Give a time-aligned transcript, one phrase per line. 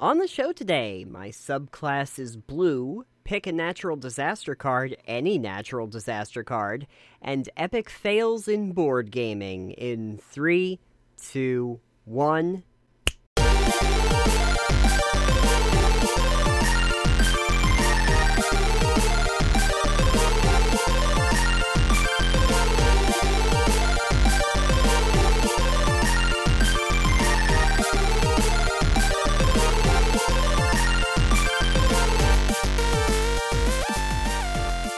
[0.00, 3.04] On the show today, my subclass is blue.
[3.24, 6.86] Pick a natural disaster card, any natural disaster card,
[7.20, 10.78] and epic fails in board gaming in three,
[11.20, 12.62] two, one.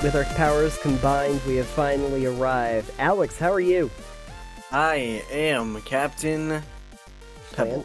[0.03, 2.91] With our powers combined, we have finally arrived.
[2.99, 3.91] Alex, how are you?
[4.73, 6.63] I am Captain
[7.53, 7.85] Pebble.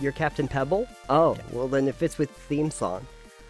[0.00, 0.88] You're Captain Pebble?
[1.08, 3.06] Oh, well then it fits with the theme song.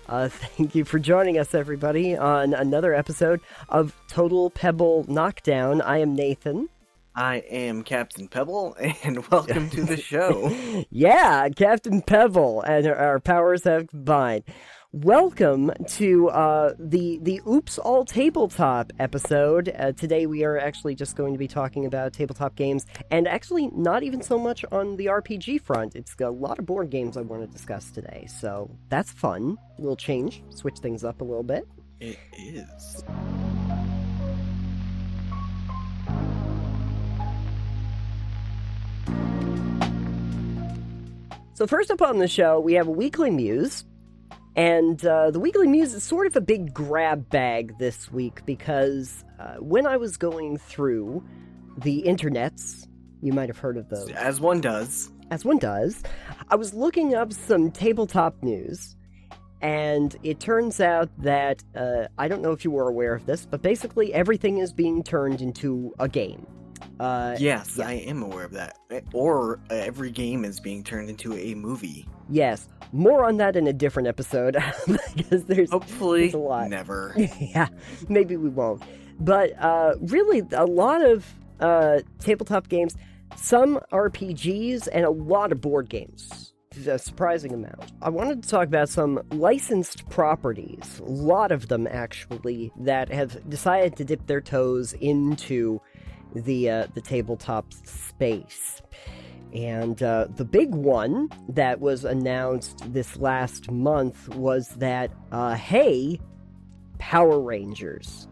[0.09, 5.81] Uh, thank you for joining us, everybody, on another episode of Total Pebble Knockdown.
[5.81, 6.69] I am Nathan.
[7.15, 10.85] I am Captain Pebble, and welcome to the show.
[10.91, 14.45] yeah, Captain Pebble, and our powers have combined.
[14.95, 19.75] Welcome to uh, the the Oops All Tabletop episode.
[19.75, 23.69] Uh, today we are actually just going to be talking about tabletop games, and actually
[23.69, 25.97] not even so much on the RPG front.
[25.97, 29.57] It's a lot of board games I want to discuss today, so that's fun.
[29.79, 31.67] Little change, switch things up a little bit.
[31.99, 33.03] It is.
[41.55, 43.87] So first up on the show, we have a weekly muse.
[44.55, 49.25] And uh, the Weekly Muse is sort of a big grab bag this week because
[49.41, 51.25] uh, when I was going through
[51.79, 52.87] the internets,
[53.23, 54.11] you might have heard of those.
[54.11, 55.11] As one does.
[55.31, 56.03] As one does.
[56.49, 58.95] I was looking up some tabletop news,
[59.63, 63.47] and it turns out that uh, I don't know if you were aware of this,
[63.47, 66.47] but basically everything is being turned into a game.
[67.03, 67.89] Uh, yes, yeah.
[67.89, 68.79] I am aware of that.
[69.13, 72.07] Or uh, every game is being turned into a movie.
[72.29, 74.57] Yes, more on that in a different episode
[75.17, 76.71] because there's hopefully there's a lot.
[76.71, 77.13] Never.
[77.41, 77.67] yeah,
[78.09, 78.85] maybe we won't.
[79.19, 81.27] But uh, really, a lot of
[81.59, 82.97] uh, tabletop games,
[83.35, 86.53] some RPGs, and a lot of board games.
[86.87, 87.93] A surprising amount.
[88.01, 93.51] I wanted to talk about some licensed properties, a lot of them actually, that have
[93.51, 95.83] decided to dip their toes into
[96.35, 98.83] the uh, the tabletop space.
[99.55, 106.19] And uh, the big one that was announced this last month was that, uh, hey,
[106.99, 108.29] Power Rangers,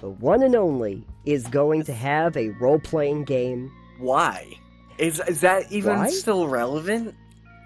[0.00, 3.70] the one and only, is going to have a role playing game.
[3.98, 4.58] Why?
[4.98, 6.08] Is, is that even Why?
[6.08, 7.14] still relevant?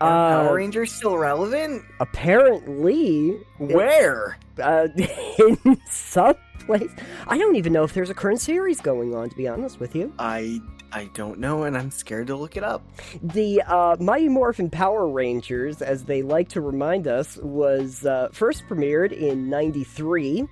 [0.02, 1.82] Uh, Power Rangers still relevant?
[2.00, 3.30] Apparently.
[3.58, 4.38] Where?
[4.60, 4.88] Uh,
[5.38, 6.34] in some
[6.66, 6.90] place.
[7.26, 9.94] I don't even know if there's a current series going on, to be honest with
[9.94, 10.12] you.
[10.18, 10.60] I
[10.92, 12.82] I don't know, and I'm scared to look it up.
[13.22, 18.64] The uh, Mighty Morphin Power Rangers, as they like to remind us, was uh, first
[18.68, 20.46] premiered in '93.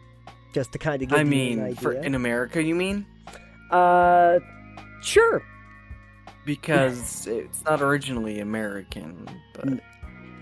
[0.54, 1.76] Just to kind of give I you mean, an idea.
[1.80, 3.04] for in America, you mean?
[3.70, 4.38] uh,
[5.02, 5.42] sure.
[6.46, 9.80] Because it's not originally American, but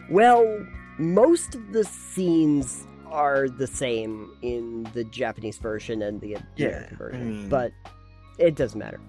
[0.09, 0.65] Well,
[0.99, 6.97] most of the scenes are the same in the Japanese version and the Yeah, American
[6.97, 7.73] version, I mean- but
[8.39, 9.01] it doesn't matter.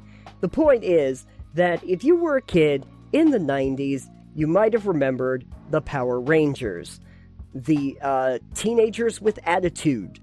[0.42, 1.26] The point is
[1.56, 6.20] that if you were a kid in the 90s, you might have remembered the Power
[6.20, 7.00] Rangers,
[7.54, 10.20] the uh, teenagers with attitude.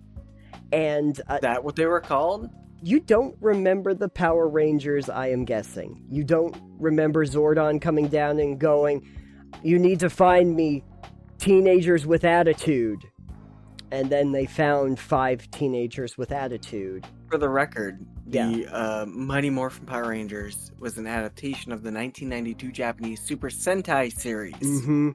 [0.72, 2.48] And uh, that what they were called?
[2.82, 6.04] you don't remember the Power Rangers, I am guessing.
[6.10, 9.08] You don't remember Zordon coming down and going,
[9.62, 10.84] You need to find me
[11.38, 12.98] teenagers with attitude.
[13.94, 17.06] And then they found five teenagers with attitude.
[17.30, 22.72] For the record, the uh, Mighty Morphin Power Rangers was an adaptation of the 1992
[22.72, 24.56] Japanese Super Sentai series.
[24.56, 25.10] Mm-hmm.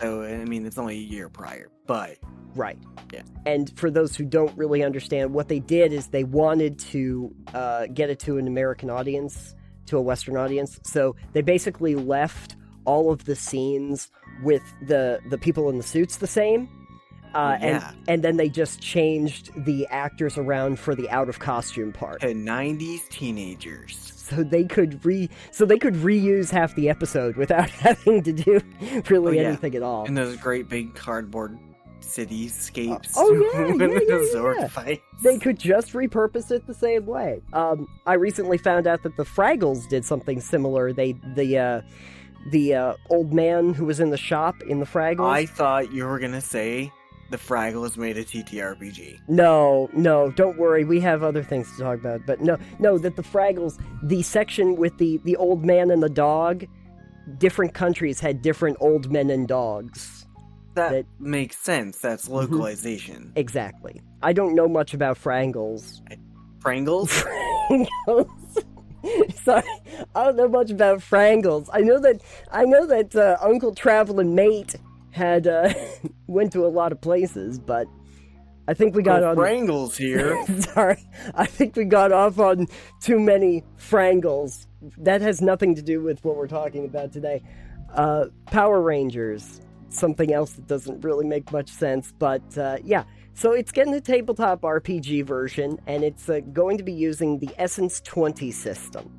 [0.00, 2.18] So, I mean, it's only a year prior, but
[2.54, 2.78] Right.
[3.10, 3.22] Yeah.
[3.46, 7.86] And for those who don't really understand, what they did is they wanted to uh,
[7.86, 9.54] get it to an American audience,
[9.86, 10.78] to a Western audience.
[10.82, 14.10] So they basically left all of the scenes
[14.42, 16.68] with the the people in the suits the same.
[17.38, 17.66] Uh, Yeah.
[17.90, 22.20] and, and then they just changed the actors around for the out of costume part,
[22.22, 23.96] to 90s teenagers.
[24.28, 28.60] so they could re so they could reuse half the episode without having to do
[29.08, 29.48] really Oh, yeah.
[29.48, 30.04] anything at all.
[30.06, 31.56] And those great big cardboard
[32.02, 33.12] cityscapes.
[33.16, 34.66] Oh, yeah, yeah, the yeah, yeah.
[34.68, 35.02] fights.
[35.22, 37.40] They could just repurpose it the same way.
[37.52, 40.92] Um, I recently found out that the Fraggles did something similar.
[40.92, 41.80] They the uh,
[42.50, 45.28] the uh, old man who was in the shop in the Fraggles.
[45.30, 46.92] I thought you were gonna say
[47.30, 49.18] the Fraggles made a TTRPG.
[49.28, 50.84] No, no, don't worry.
[50.84, 52.22] We have other things to talk about.
[52.26, 56.08] But no, no, that the Fraggles, the section with the the old man and the
[56.08, 56.64] dog,
[57.38, 60.26] different countries had different old men and dogs.
[60.74, 61.98] That, That- makes sense.
[61.98, 62.32] That's Mhm.
[62.32, 63.32] localization.
[63.36, 64.00] Exactly.
[64.22, 66.00] I don't know much about Frangles.
[66.60, 67.10] Frangles?
[67.68, 68.64] Frangles.
[69.44, 69.62] Sorry,
[70.14, 71.68] I don't know much about Frangles.
[71.72, 72.20] I know that
[72.50, 74.74] I know that uh, Uncle Traveling Matt
[75.10, 75.72] had uh,
[76.26, 77.86] went to a lot of places, but
[78.66, 79.36] I think we got Oh, on.
[79.36, 80.44] Frangles here.
[80.60, 81.02] Sorry,
[81.34, 82.66] I think we got off on
[83.00, 84.66] too many Frangles.
[84.98, 87.42] That has nothing to do with what we're talking about today.
[87.94, 93.04] Uh, Power Rangers, something else that doesn't really make much sense, but uh, yeah.
[93.34, 97.48] So it's getting a tabletop RPG version, and it's uh, going to be using the
[97.56, 99.10] Essence 20 system.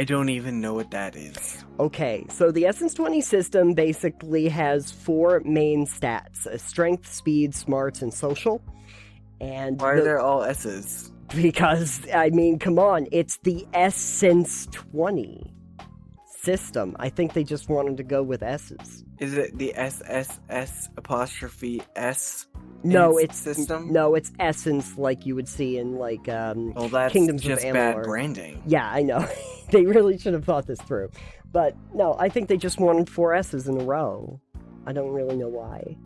[0.00, 1.62] I don't even know what that is.
[1.78, 8.00] Okay, so the Essence 20 system basically has four main stats uh, strength, speed, smarts,
[8.00, 8.62] and social.
[9.42, 11.12] And Why are the- there all S's?
[11.36, 15.52] because I mean, come on, it's the Essence 20
[16.24, 16.96] system.
[16.98, 19.04] I think they just wanted to go with S's.
[19.20, 22.46] Is it the SSS apostrophe S?
[22.82, 23.92] No, it's system?
[23.92, 27.62] No, it's Essence like you would see in like um Well, that's Kingdoms of just
[27.72, 28.62] bad branding.
[28.66, 29.28] yeah, I know.
[29.70, 31.10] they really should have thought this through.
[31.52, 34.40] But no, I think they just wanted four S's in a row.
[34.86, 35.96] I don't really know why.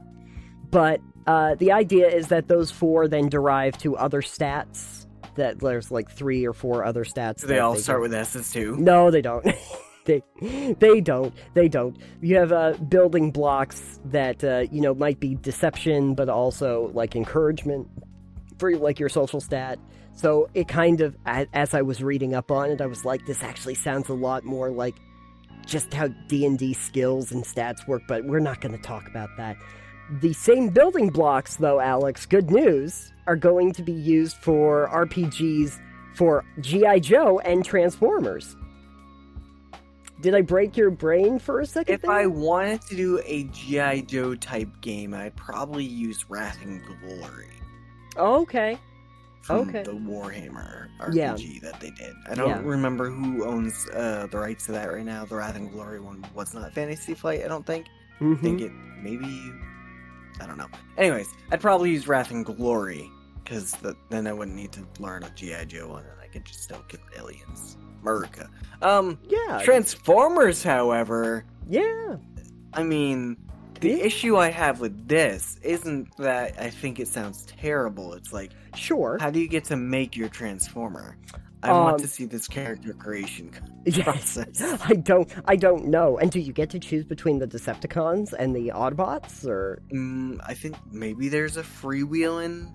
[0.70, 5.06] But uh, the idea is that those four then derive to other stats.
[5.36, 7.40] That there's like three or four other stats.
[7.42, 8.76] Do they all can- start with S's too?
[8.76, 9.46] No, they don't.
[10.04, 10.22] they
[10.78, 11.34] they don't.
[11.54, 11.96] They don't.
[12.20, 17.16] You have uh, building blocks that uh, you know might be deception, but also like
[17.16, 17.88] encouragement
[18.58, 19.78] for like your social stat.
[20.16, 23.42] So it kind of, as I was reading up on it, I was like, this
[23.42, 24.94] actually sounds a lot more like
[25.66, 28.02] just how D and D skills and stats work.
[28.06, 29.56] But we're not going to talk about that.
[30.20, 32.26] The same building blocks, though, Alex.
[32.26, 35.80] Good news are going to be used for RPGs
[36.14, 38.56] for GI Joe and Transformers.
[40.24, 41.96] Did I break your brain for a second?
[41.96, 42.10] If there?
[42.10, 44.00] I wanted to do a G.I.
[44.00, 47.50] Joe type game, I'd probably use Wrath and Glory
[48.16, 48.78] Oh, okay.
[49.42, 49.82] from Okay.
[49.82, 51.14] the Warhammer RPG
[51.62, 51.70] Yeah.
[51.70, 52.14] that they did.
[52.26, 52.62] I don't Yeah.
[52.64, 55.26] remember who owns uh, the rights to that right now.
[55.26, 57.84] The Wrath and Glory one was not Fantasy Flight, I don't think.
[58.18, 58.40] I Mhm.
[58.40, 58.72] think it
[59.02, 59.52] maybe.
[60.40, 60.68] I don't know.
[60.96, 63.10] Anyways, I'd probably use Wrath and Glory
[63.44, 65.66] because the, then I wouldn't need to learn a G.I.
[65.66, 67.76] Joe one and I could just still kill aliens.
[68.08, 68.48] America.
[68.82, 69.60] Um, Yeah.
[69.64, 72.16] Transformers, however, yeah.
[72.74, 73.36] I mean,
[73.80, 78.12] the issue I have with this isn't that I think it sounds terrible.
[78.14, 79.16] It's like, Sure.
[79.20, 81.16] how do you get to make your Transformer?
[81.62, 83.50] I Um, want to see this character creation
[83.86, 84.02] Yes.
[84.04, 84.60] process.
[84.84, 85.32] I don't.
[85.46, 86.18] I don't know.
[86.18, 89.80] And do you get to choose between the Decepticons and the Autobots, or?
[89.90, 92.70] Mm, I think maybe there's a freewheeling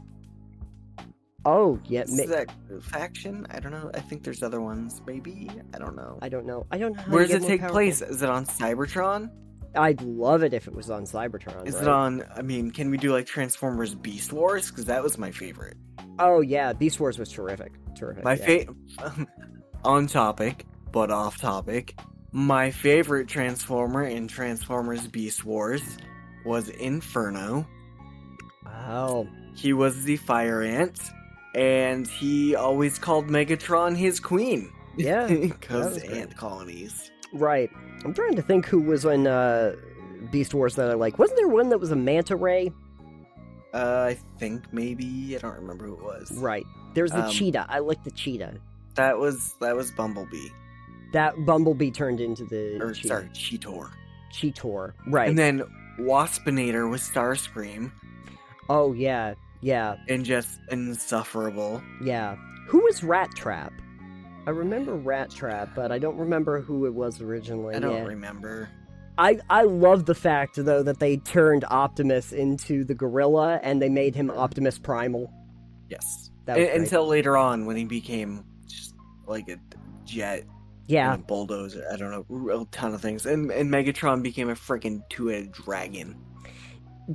[1.46, 2.04] Oh, yeah.
[2.10, 2.52] ma- that
[2.82, 3.48] faction.
[3.50, 3.90] I don't know.
[3.94, 5.02] I think there's other ones.
[5.08, 6.20] Maybe I don't know.
[6.22, 6.66] I don't know.
[6.72, 7.02] I don't know.
[7.02, 7.76] how Where does it take powerful.
[7.76, 8.02] place?
[8.02, 9.30] Is it on Cybertron?
[9.76, 11.68] I'd love it if it was on Cybertron.
[11.68, 11.84] Is right?
[11.84, 12.24] it on?
[12.36, 14.70] I mean, can we do like Transformers Beast Wars?
[14.70, 15.78] Because that was my favorite.
[16.18, 17.72] Oh yeah, Beast Wars was terrific.
[17.96, 18.24] Terrific.
[18.24, 18.46] My yeah.
[18.46, 18.78] favorite,
[19.86, 21.98] on topic, but off topic.
[22.32, 25.82] My favorite Transformer in Transformers Beast Wars
[26.46, 27.66] was Inferno.
[28.88, 31.00] Oh, He was the fire ant,
[31.56, 34.72] and he always called Megatron his queen.
[34.98, 37.12] Yeah, because ant colonies.
[37.34, 37.70] right.
[38.06, 39.76] I'm trying to think who was on uh,
[40.32, 41.20] Beast Wars that I like.
[41.20, 42.72] Wasn't there one that was a manta ray?
[43.74, 46.32] Uh, I think maybe I don't remember who it was.
[46.38, 46.66] Right.
[46.96, 47.66] There's the Um, cheetah.
[47.70, 48.56] I like the cheetah.
[48.96, 50.48] That was that was Bumblebee,
[51.14, 53.08] That Bumblebee turned into the or cheetah.
[53.08, 53.90] sorry, Cheetor.
[54.34, 54.94] Cheetor.
[55.08, 55.30] Right.
[55.30, 55.64] And then
[56.00, 57.92] Waspinator was Starscream,
[58.70, 61.82] oh yeah, yeah, and just insufferable.
[62.02, 62.36] yeah.
[62.68, 63.74] Who was Rat Trap?
[64.46, 67.76] I remember Rat Trap, but I don't remember who it was originally.
[67.76, 68.04] I don't yeah.
[68.04, 68.70] remember.
[69.18, 73.90] I I love the fact though that they turned Optimus into the gorilla and they
[73.90, 75.32] made him Optimus Primal.
[75.90, 76.32] Yes.
[76.46, 76.74] That great.
[76.74, 78.96] until later on when he became just
[79.28, 79.58] like a
[80.06, 80.46] jet
[80.88, 81.86] yeah, and a bulldozer.
[81.92, 83.26] I don't know, a ton of things.
[83.26, 86.16] And and Megatron became a freaking two-headed dragon.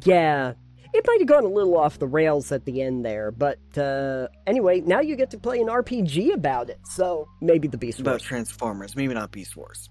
[0.04, 0.52] yeah.
[0.94, 4.28] It might have gone a little off the rails at the end there, but uh,
[4.46, 6.78] anyway, now you get to play an RPG about it.
[6.84, 8.00] So maybe the Beast Wars.
[8.06, 8.20] About.
[8.20, 9.90] Transformers, maybe not Beast Wars.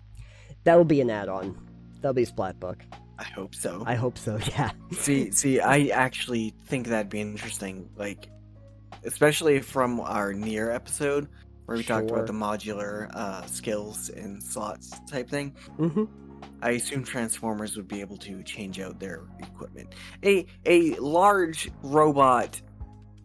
[0.63, 1.59] That'll be an add-on.
[2.01, 2.83] That'll be a splat book.
[3.19, 3.83] I hope so.
[3.85, 4.39] I hope so.
[4.49, 4.71] Yeah.
[4.91, 7.89] see, see, I actually think that'd be interesting.
[7.97, 8.29] Like,
[9.03, 11.27] especially from our near episode
[11.65, 15.49] where we talked about the modular uh, skills and slots type thing.
[15.77, 16.05] hmm
[16.61, 19.93] I assume Transformers would be able to change out their equipment.
[20.23, 22.61] A a large robot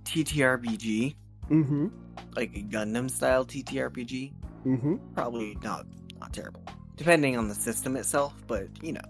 [0.04, 1.14] TTRPG,
[1.48, 1.88] hmm
[2.36, 4.32] like a Gundam style TTRPG,
[4.62, 5.86] hmm probably not
[6.20, 6.62] not terrible.
[6.96, 9.00] Depending on the system itself, but you know.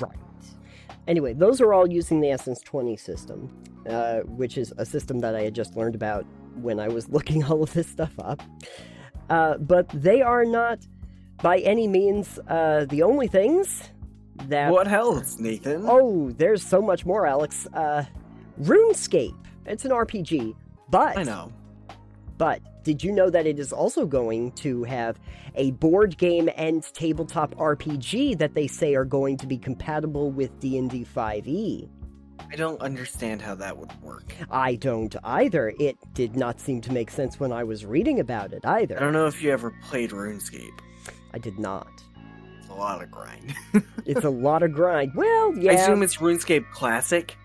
[0.00, 0.16] Right.
[1.08, 3.50] Anyway, those are all using the Essence 20 system,
[3.88, 6.24] uh, which is a system that I had just learned about
[6.56, 8.42] when I was looking all of this stuff up.
[9.28, 10.78] Uh, but they are not,
[11.42, 13.90] by any means, uh, the only things
[14.48, 14.70] that.
[14.72, 15.84] What else, Nathan?
[15.88, 17.66] Oh, there's so much more, Alex.
[17.72, 18.04] Uh,
[18.62, 19.36] RuneScape.
[19.66, 20.54] It's an RPG,
[20.90, 21.52] but I know.
[22.38, 25.18] but did you know that it is also going to have
[25.54, 30.58] a board game and tabletop RPG that they say are going to be compatible with
[30.60, 31.88] D&D 5e?
[32.50, 34.32] I don't understand how that would work.
[34.50, 35.72] I don't either.
[35.78, 38.96] It did not seem to make sense when I was reading about it either.
[38.96, 40.78] I don't know if you ever played RuneScape.
[41.32, 42.02] I did not.
[42.58, 43.54] It's a lot of grind.
[44.06, 45.12] It's a lot of grind.
[45.14, 47.36] Well, yeah, I assume it's RuneScape Classic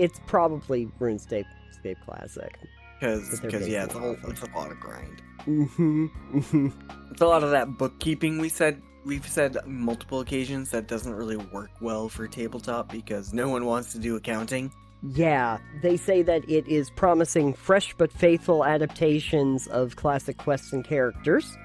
[0.00, 2.58] it's probably RuneScape Scape Classic.
[3.00, 5.20] because yeah, it's a whole, it's a lot of grind.
[5.44, 6.68] hmm hmm
[7.10, 11.36] It's a lot of that bookkeeping we said we've said multiple occasions that doesn't really
[11.36, 14.72] work well for tabletop because no one wants to do accounting.
[15.02, 20.84] Yeah, they say that it is promising fresh but faithful adaptations of classic quests and
[20.84, 21.56] characters,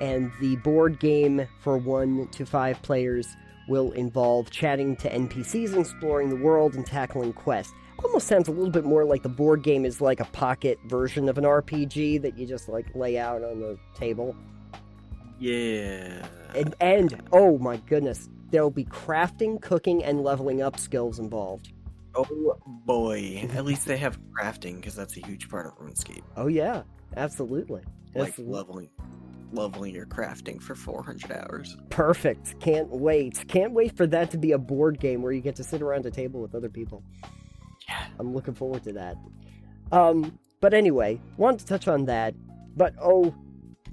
[0.00, 3.36] and the board game for one to five players
[3.68, 7.72] will involve chatting to NPCs, exploring the world, and tackling quests.
[8.02, 11.28] Almost sounds a little bit more like the board game is like a pocket version
[11.28, 14.36] of an RPG that you just like lay out on the table.
[15.38, 16.26] Yeah.
[16.54, 21.72] And, and oh my goodness, there'll be crafting, cooking, and leveling up skills involved.
[22.14, 23.48] Oh boy.
[23.54, 26.22] At least they have crafting because that's a huge part of RuneScape.
[26.36, 26.82] Oh yeah,
[27.16, 27.82] absolutely.
[28.14, 28.54] Like Absolutely.
[28.54, 28.90] leveling
[29.54, 31.76] leveling your crafting for 400 hours.
[31.90, 32.58] Perfect.
[32.60, 33.44] Can't wait.
[33.48, 36.06] Can't wait for that to be a board game where you get to sit around
[36.06, 37.02] a table with other people.
[37.88, 38.06] Yeah.
[38.18, 39.16] I'm looking forward to that.
[39.92, 42.34] Um, but anyway, wanted to touch on that.
[42.76, 43.34] But oh,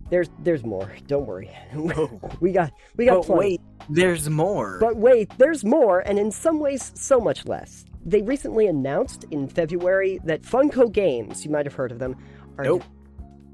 [0.09, 0.91] there's there's more.
[1.07, 1.49] Don't worry.
[2.39, 3.39] we got we got But plenty.
[3.39, 4.77] wait, there's more.
[4.79, 7.85] But wait, there's more, and in some ways, so much less.
[8.05, 12.15] They recently announced in February that Funko Games, you might have heard of them,
[12.57, 12.63] are.
[12.63, 12.83] Nope.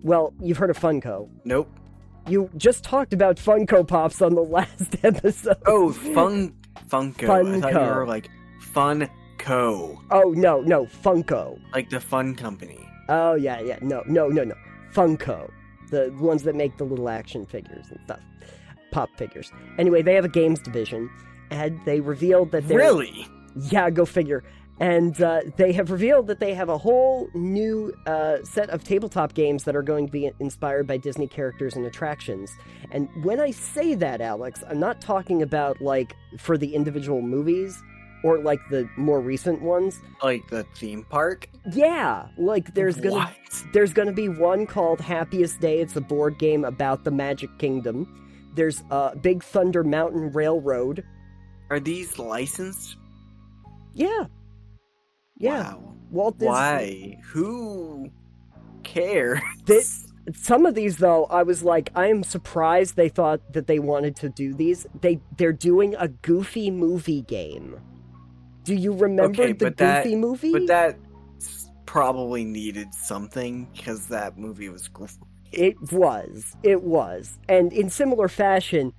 [0.04, 1.28] Well, you've heard of Funko.
[1.44, 1.70] nope.
[2.27, 5.57] You just talked about Funko Pops on the last episode.
[5.65, 6.53] Oh, fun
[6.89, 7.24] Funko.
[7.24, 7.96] I thought you Funko.
[7.96, 8.29] were like
[8.60, 10.00] Fun Co.
[10.12, 11.60] Oh no, no, Funko.
[11.74, 12.79] Like the fun company.
[13.10, 14.55] Oh yeah, yeah, no, no, no, no,
[14.93, 15.50] Funko,
[15.89, 18.19] the ones that make the little action figures and stuff,
[18.91, 19.51] pop figures.
[19.77, 21.10] Anyway, they have a games division,
[21.50, 23.25] and they revealed that they're Really?
[23.55, 24.43] yeah, go figure.
[24.79, 29.34] And uh, they have revealed that they have a whole new uh, set of tabletop
[29.34, 32.51] games that are going to be inspired by Disney characters and attractions.
[32.91, 37.81] And when I say that, Alex, I'm not talking about like for the individual movies
[38.24, 40.00] or like the more recent ones.
[40.22, 41.50] Like the theme park?
[41.72, 43.63] Yeah, like there's gonna What?
[43.74, 45.79] there's gonna be one called Happiest Day.
[45.79, 48.51] It's a board game about the Magic Kingdom.
[48.55, 51.03] There's uh, Big Thunder Mountain Railroad.
[51.69, 52.98] Are these licensed?
[53.93, 54.25] Yeah,
[55.38, 55.74] yeah.
[55.75, 55.94] Wow.
[56.12, 56.48] Walt Disney.
[56.51, 57.20] Why?
[57.34, 58.10] Who
[58.84, 59.41] cares?
[59.65, 60.03] This-
[60.34, 64.15] Some of these, though, I was like, I am surprised they thought that they wanted
[64.17, 64.86] to do these.
[65.01, 67.79] They they're doing a Goofy movie game.
[68.65, 70.51] Do you remember Okay, the but that- Goofy movie?
[70.51, 70.98] But that
[71.86, 75.12] probably needed something because that movie was great.
[75.53, 76.58] It was.
[76.62, 77.39] It was.
[77.48, 78.91] And in similar fashion,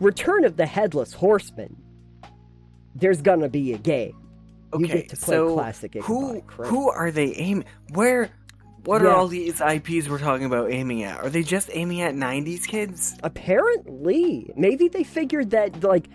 [0.00, 1.76] Return of the Headless Horseman.
[2.96, 4.16] There's gonna be a game.
[4.78, 7.64] You Okay, get to play so classic who who are they aiming?
[7.92, 8.30] Where?
[8.84, 9.08] What Yeah.
[9.08, 11.18] are all these IPs we're talking about aiming at?
[11.18, 13.14] Are they just aiming at '90s kids?
[13.22, 16.08] Apparently, maybe they figured that like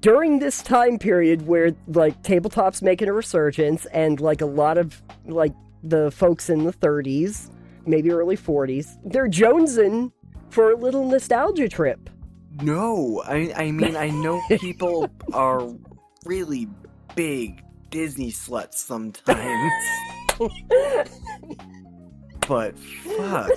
[0.00, 5.02] during this time period where like tabletop's making a resurgence and like a lot of
[5.26, 7.50] like the folks in the 30s,
[7.86, 10.12] maybe early 40s, they're jonesing
[10.50, 12.10] for a little nostalgia trip.
[12.62, 15.62] No, I I mean I know people are
[16.26, 16.68] really
[17.16, 19.72] big Disney sluts sometimes,
[22.46, 23.50] but fuck.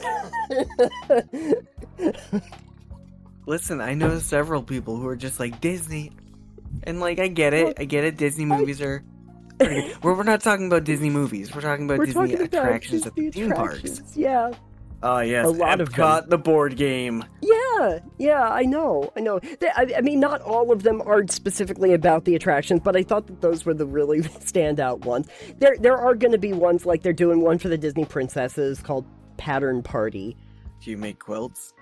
[3.46, 6.12] Listen, I know several people who are just like Disney,
[6.84, 8.18] and like I get it, I get it.
[8.18, 9.04] Disney movies are.
[9.60, 11.54] We're, we're not talking about Disney movies.
[11.54, 14.02] We're talking about We're Disney talking about attractions at Disney the theme parks.
[14.16, 14.52] Yeah.
[15.06, 17.26] Oh yes, A lot of Epcot, the board game.
[17.42, 19.42] Yeah, yeah, I know, I know.
[19.76, 23.28] I, I mean, not all of them are specifically about the attractions, but I thought
[23.28, 25.28] that those were the really standout ones.
[25.60, 28.80] There, there are going to be ones like they're doing one for the Disney princesses
[28.82, 29.06] called
[29.36, 30.38] Pattern Party.
[30.80, 31.74] Do you make quilts?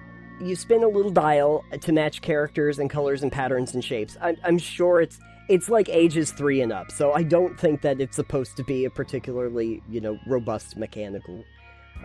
[0.41, 4.17] You spin a little dial to match characters and colors and patterns and shapes.
[4.19, 8.01] I'm, I'm sure it's it's like ages three and up, so I don't think that
[8.01, 11.43] it's supposed to be a particularly you know robust mechanical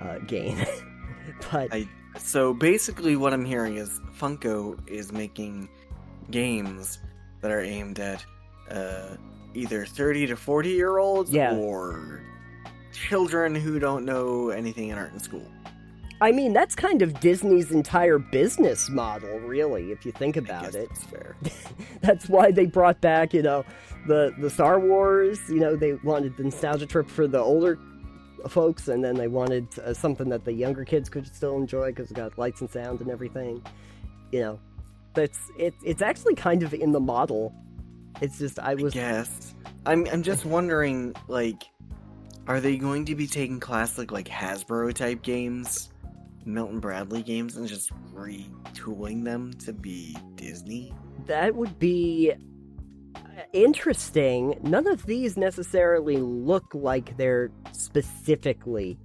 [0.02, 0.62] uh, game.
[1.50, 1.88] but I
[2.18, 5.68] so basically what I'm hearing is Funko is making
[6.30, 6.98] games
[7.40, 8.24] that are aimed at
[8.70, 9.16] uh
[9.54, 11.54] either 30 to 40 year olds Yeah.
[11.56, 12.20] or
[12.92, 15.46] children who don't know anything and aren't in school.
[16.20, 20.88] I mean, that's kind of Disney's entire business model, really, if you think about it.
[20.88, 21.36] that's fair.
[22.00, 23.64] That's why they brought back, you know,
[24.06, 25.38] the the Star Wars.
[25.48, 27.78] You know, they wanted the nostalgia trip for the older
[28.48, 32.10] folks, and then they wanted uh, something that the younger kids could still enjoy because
[32.10, 33.62] it got lights and sound and everything.
[34.32, 34.60] You know,
[35.14, 35.74] that's it.
[35.84, 37.54] It's actually kind of in the model.
[38.20, 39.54] It's just I was Yes.
[39.84, 41.64] I'm I'm just wondering, like,
[42.46, 45.90] are they going to be taking classic like Hasbro type games,
[46.44, 50.92] Milton Bradley games, and just retooling them to be Disney?
[51.26, 52.32] that would be
[53.52, 54.58] interesting.
[54.62, 58.98] None of these necessarily look like they're specifically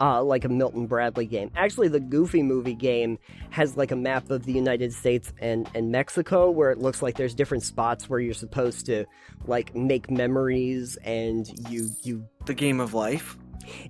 [0.00, 1.50] uh, like a Milton Bradley game.
[1.56, 3.18] Actually, the Goofy movie game
[3.50, 7.16] has like a map of the United States and, and Mexico where it looks like
[7.16, 9.06] there's different spots where you're supposed to
[9.46, 13.38] like make memories and you you The game of life,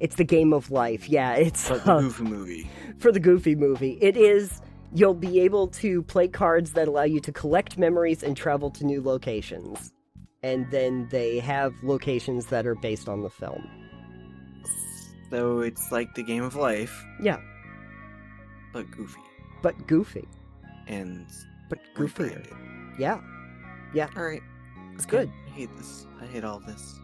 [0.00, 1.08] it's the game of life.
[1.08, 2.70] Yeah, it's but the uh, Goofy movie.
[2.98, 3.98] for the Goofy movie.
[4.00, 4.60] It is
[4.94, 8.84] you'll be able to play cards that allow you to collect memories and travel to
[8.86, 9.92] new locations.
[10.46, 13.68] And then they have locations that are based on the film.
[15.30, 17.38] So it's like the game of life, Yeah,
[18.72, 19.18] but Goofy
[19.62, 20.28] but Goofy.
[20.86, 21.26] and
[21.68, 22.24] But Goofy.
[22.24, 22.52] rebranded.
[22.98, 23.20] Yeah,
[24.16, 24.42] All right,
[24.94, 25.28] it's good.
[25.48, 26.06] I hate this.
[26.22, 27.00] I hate all this.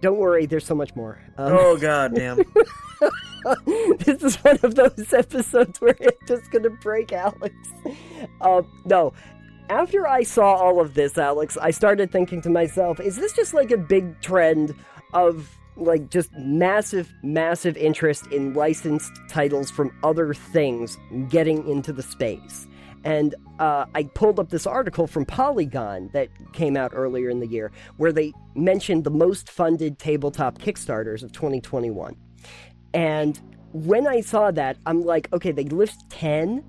[0.00, 1.18] Don't worry, there's so much more.
[1.36, 2.38] Um, Oh god damn.
[3.98, 7.54] this is one of those episodes where it's just gonna break Alex.
[8.40, 9.12] Um, no.
[9.68, 13.52] After I saw all of this, Alex, I started thinking to myself, is this just
[13.52, 14.74] like a big trend
[15.12, 22.02] of like just massive, massive interest in licensed titles from other things getting into the
[22.02, 22.68] space?
[23.02, 27.46] And uh, I pulled up this article from Polygon that came out earlier in the
[27.46, 32.16] year where they mentioned the most funded tabletop Kickstarters of 2021.
[32.94, 33.40] And
[33.72, 36.64] when I saw that, I'm like, okay, they list 10,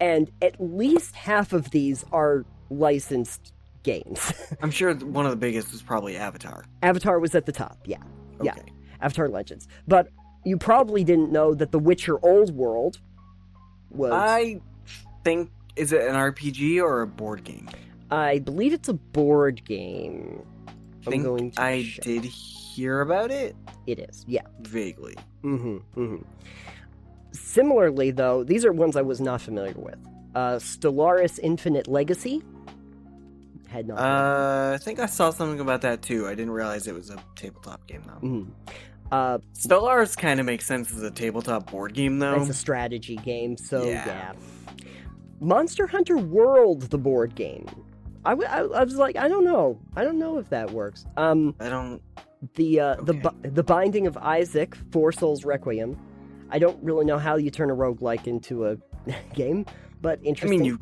[0.00, 4.32] and at least half of these are licensed games.
[4.62, 6.64] I'm sure one of the biggest was probably Avatar.
[6.82, 7.98] Avatar was at the top, yeah,
[8.42, 8.52] Yeah.
[8.52, 8.72] Okay.
[9.00, 9.68] Avatar Legends.
[9.86, 10.08] But
[10.44, 13.00] you probably didn't know that The Witcher Old World
[13.90, 14.12] was.
[14.12, 14.60] I
[15.24, 17.68] think is it an RPG or a board game?
[18.10, 20.44] I believe it's a board game.
[21.06, 22.04] I'm think going to I check.
[22.04, 23.54] did hear about it
[23.86, 24.42] It is, yeah.
[24.60, 25.14] vaguely.
[25.42, 25.76] Mm-hmm.
[26.00, 26.22] mm-hmm.
[27.42, 29.96] Similarly, though, these are ones I was not familiar with.
[30.34, 32.42] Uh, Stellaris Infinite Legacy.
[33.68, 33.98] Had not.
[33.98, 36.26] Uh, I think I saw something about that too.
[36.26, 38.26] I didn't realize it was a tabletop game though.
[38.26, 38.46] Mhm.
[39.12, 42.40] Uh, Stellaris kind of makes sense as a tabletop board game though.
[42.40, 44.06] it's a strategy game, so yeah.
[44.06, 44.32] Yeah.
[45.40, 47.66] Monster Hunter World, the board game.
[48.24, 51.06] I, w- I, I was like, I don't know, I don't know if that works.
[51.16, 52.02] Um, I don't.
[52.54, 53.20] the uh, the Okay.
[53.42, 55.96] Bi- the Binding of Isaac, Four Souls Requiem.
[56.50, 58.76] I don't really know how you turn a roguelike into a
[59.34, 59.66] game,
[60.00, 60.60] but interesting.
[60.60, 60.78] I mean, you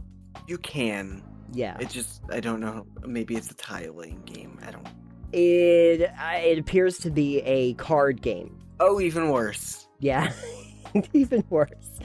[0.46, 1.22] you can.
[1.52, 2.86] yeah, It just I don't know.
[3.06, 4.58] Maybe it's a tiling game.
[4.66, 4.86] I don't.
[5.32, 8.56] it I- it appears to be a card game.
[8.80, 9.88] Oh, even worse.
[9.98, 10.32] Yeah,
[11.14, 11.98] even worse.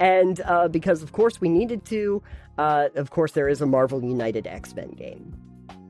[0.00, 2.20] And uh, because, of course, we needed to,
[2.58, 5.34] uh, of course, there is a Marvel United X Men game.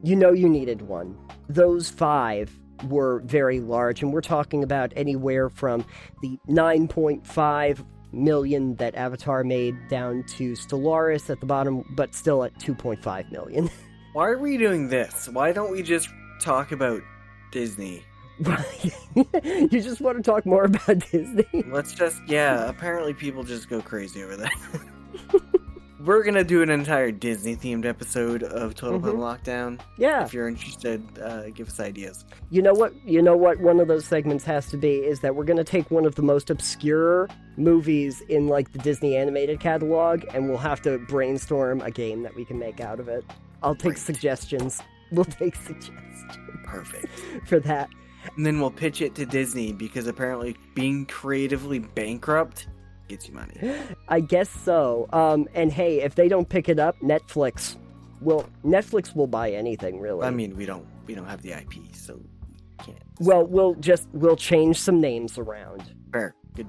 [0.02, 1.16] You know, you needed one.
[1.48, 2.50] Those five
[2.88, 5.84] were very large, and we're talking about anywhere from
[6.22, 12.54] the 9.5 million that Avatar made down to Stellaris at the bottom, but still at
[12.58, 13.70] 2.5 million.
[14.12, 15.28] Why are we doing this?
[15.28, 16.08] Why don't we just
[16.40, 17.02] talk about
[17.52, 18.04] Disney?
[19.44, 21.44] You just want to talk more about Disney?
[21.66, 22.68] Let's just yeah.
[22.68, 25.42] Apparently, people just go crazy over that.
[26.04, 29.04] We're gonna do an entire Disney themed episode of Total Mhm.
[29.04, 29.80] Gun Lockdown.
[29.98, 30.24] Yeah.
[30.24, 32.24] If you're interested, uh, give us ideas.
[32.48, 32.94] You know what?
[33.06, 33.60] You know what?
[33.60, 36.14] One of those segments has to be is that we're going to take one of
[36.14, 41.82] the most obscure movies in like the Disney animated catalog, and we'll have to brainstorm
[41.82, 43.22] a game that we can make out of it.
[43.62, 43.98] I'll take Great.
[43.98, 44.80] suggestions.
[45.12, 46.24] We'll take suggestions
[46.64, 47.08] Perfect.
[47.46, 47.88] for that.
[48.36, 52.68] And then we'll pitch it to Disney because apparently being creatively bankrupt
[53.10, 53.54] gets you money.
[54.08, 55.08] I guess so.
[55.12, 57.76] Um, and hey, if they don't pick it up, Netflix
[58.20, 58.48] will.
[58.64, 60.26] Netflix will buy anything, really.
[60.26, 63.02] I mean, we don't we don't have the IP, so we can't.
[63.20, 65.82] well, we'll just we'll change some names around.
[66.12, 66.34] fair.
[66.54, 66.68] Good.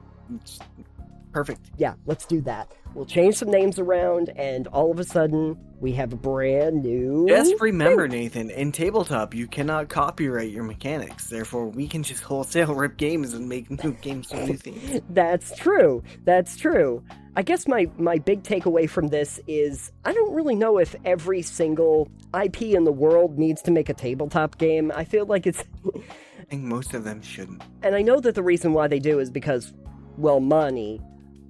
[1.31, 1.71] Perfect.
[1.77, 2.71] Yeah, let's do that.
[2.93, 7.25] We'll change some names around, and all of a sudden, we have a brand new.
[7.27, 11.27] Just remember, Nathan, in tabletop, you cannot copyright your mechanics.
[11.27, 15.01] Therefore, we can just wholesale rip games and make new games with new themes.
[15.09, 16.03] That's true.
[16.25, 17.01] That's true.
[17.37, 21.41] I guess my, my big takeaway from this is I don't really know if every
[21.41, 24.91] single IP in the world needs to make a tabletop game.
[24.93, 25.63] I feel like it's.
[25.95, 27.63] I think most of them shouldn't.
[27.83, 29.73] And I know that the reason why they do is because,
[30.17, 30.99] well, money.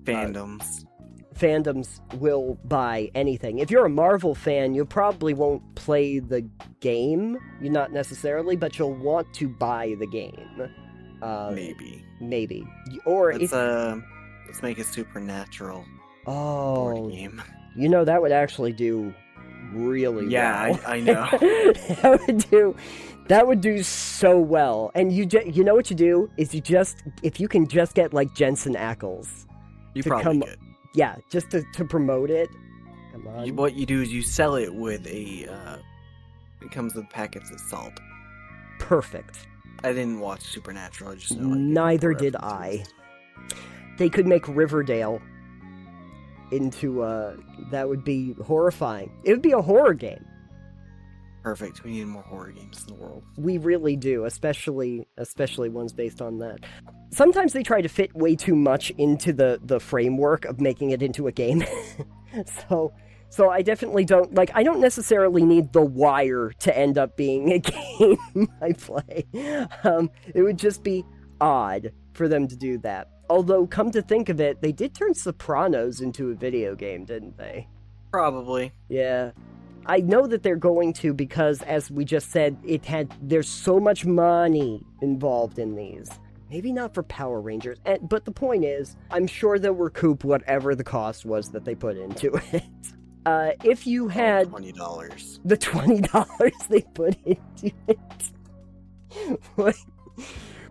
[0.03, 0.85] Fandoms.
[1.35, 3.59] fandoms will buy anything.
[3.59, 6.47] If you're a Marvel fan, you probably won't play the
[6.81, 10.69] game, you not necessarily, but you'll want to buy the game.
[11.21, 12.03] Uh, Maybe.
[12.19, 12.63] maybe.
[13.05, 13.97] Or Let's if uh,
[14.47, 15.85] let's make a supernatural
[16.27, 17.41] oh, game.
[17.75, 19.13] you know that would actually do
[19.71, 20.79] really Yeah, well.
[20.87, 21.27] I, I know.
[21.31, 22.75] that would do
[23.27, 24.91] that would do so well.
[24.95, 27.93] And you ju- you know what you do is you just if you can just
[27.93, 29.45] get like Jensen Ackles,
[29.93, 30.59] You To probably come- could.
[30.93, 32.49] yeah, just to, to promote it.
[33.11, 33.45] Come on.
[33.45, 35.47] You- what you do is you sell it with a.
[35.47, 35.77] Uh,
[36.61, 37.93] it comes with packets of salt.
[38.79, 39.47] Perfect.
[39.83, 41.11] I didn't watch Supernatural.
[41.11, 41.49] I just know.
[41.49, 42.35] like, Neither did.
[42.35, 42.83] I.
[43.97, 45.21] They could make Riverdale
[46.51, 47.35] into uh
[47.71, 49.11] that would be horrifying.
[49.23, 50.23] It would be a horror game.
[51.43, 51.83] Perfect.
[51.83, 53.23] We need more horror games in the world.
[53.35, 56.59] We really do, especially especially ones based on that.
[57.11, 61.01] Sometimes they try to fit way too much into the the framework of making it
[61.01, 61.63] into a game.
[62.69, 62.93] so
[63.29, 67.51] so I definitely don't like I don't necessarily need The Wire to end up being
[67.53, 69.25] a game I play.
[69.83, 71.03] Um it would just be
[71.39, 73.09] odd for them to do that.
[73.31, 77.37] Although come to think of it, they did turn Sopranos into a video game, didn't
[77.37, 77.67] they?
[78.11, 78.73] Probably.
[78.89, 79.31] Yeah.
[79.85, 83.79] I know that they're going to because as we just said, it had there's so
[83.79, 86.09] much money involved in these.
[86.49, 90.75] Maybe not for Power Rangers, and, but the point is, I'm sure they'll recoup whatever
[90.75, 92.63] the cost was that they put into it.
[93.25, 95.39] Uh, if you had twenty dollars.
[95.45, 98.31] the twenty dollars they put into it,
[99.55, 99.75] what,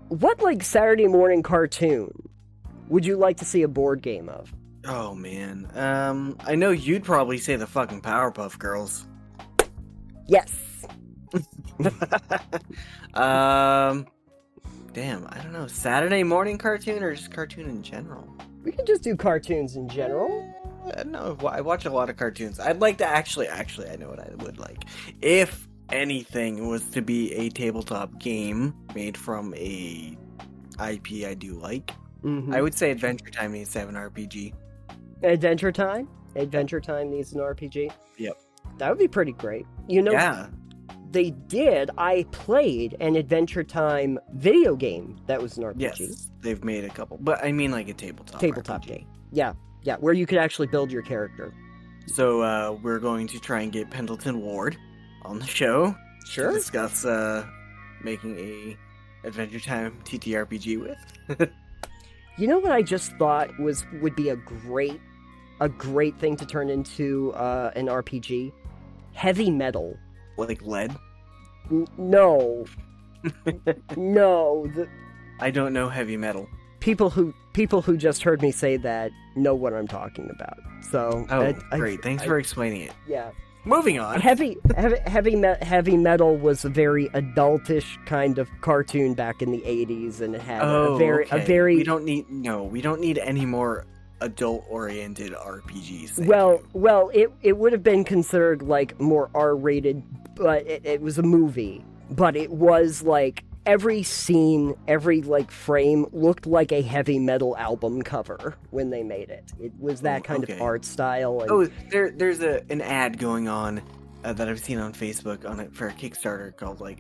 [0.09, 2.13] what like Saturday morning cartoon
[2.89, 4.53] would you like to see a board game of?
[4.87, 5.71] Oh man.
[5.75, 9.07] Um, I know you'd probably say the fucking Powerpuff Girls.
[10.27, 10.85] Yes.
[13.15, 14.07] um,
[14.93, 15.27] damn.
[15.29, 15.67] I don't know.
[15.67, 18.27] Saturday morning cartoon or just cartoon in general.
[18.65, 20.55] We could just do cartoons in general.
[20.95, 22.59] Uh, no, I watch a lot of cartoons.
[22.59, 24.85] I'd like to actually, actually, I know what I would like.
[25.21, 30.17] If anything was to be a tabletop game made from a
[30.79, 32.55] IP I do like, Mhm.
[32.55, 34.53] I would say Adventure Time needs to have an RPG.
[35.23, 36.09] Adventure Time?
[36.37, 37.93] Adventure Time needs an RPG?
[38.19, 38.37] Yep.
[38.79, 39.67] That would be pretty great.
[39.89, 40.47] You know, yeah,
[41.11, 41.91] they did.
[41.99, 45.81] I played an Adventure Time video game that was an RPG.
[45.81, 48.41] yes, they've made a couple, but I mean like a tabletop.
[48.41, 48.87] Tabletop RPG.
[48.87, 49.07] game.
[49.33, 49.53] Yeah,
[49.83, 51.53] yeah, where you could actually build your character.
[52.07, 54.77] So uh, we're going to try and get Pendleton Ward
[55.23, 56.53] on the show to Sure.
[56.53, 57.47] discuss uh,
[58.03, 58.77] making a
[59.27, 61.51] Adventure Time TTRPG with.
[62.39, 64.99] You know what I just thought was would be a great
[65.61, 68.53] a great thing to turn into uh, an RPG?
[69.13, 69.97] Heavy metal.
[70.37, 70.97] like lead.
[71.71, 72.65] N- no.
[73.97, 74.89] no, the
[75.41, 76.49] I don't know heavy metal.
[76.81, 80.59] people who people who just heard me say that know what I'm talking about.
[80.91, 82.03] So Oh, I- I- great!
[82.03, 82.93] Thanks I- for explaining it.
[83.07, 83.31] yeah.
[83.67, 84.23] Moving on.
[84.23, 89.51] Heavy heavy heavy, me- heavy metal was a very adultish kind of cartoon back in
[89.53, 91.43] the 80s and it had oh, a very okay.
[91.43, 92.65] a very We don't need no.
[92.65, 93.85] We don't need any more
[94.21, 96.27] adult-oriented RPGs.
[96.27, 96.67] well you.
[96.73, 100.03] well it it would have been considered like more R-rated
[100.37, 106.07] but it, it was a movie but it was like every scene every like frame
[106.13, 110.49] looked like a heavy metal album cover when they made it it was that kind
[110.49, 113.83] of art style and Oh, there, there's a an ad going on
[114.25, 116.99] uh, that I've seen on Facebook on it for a Kickstarter called like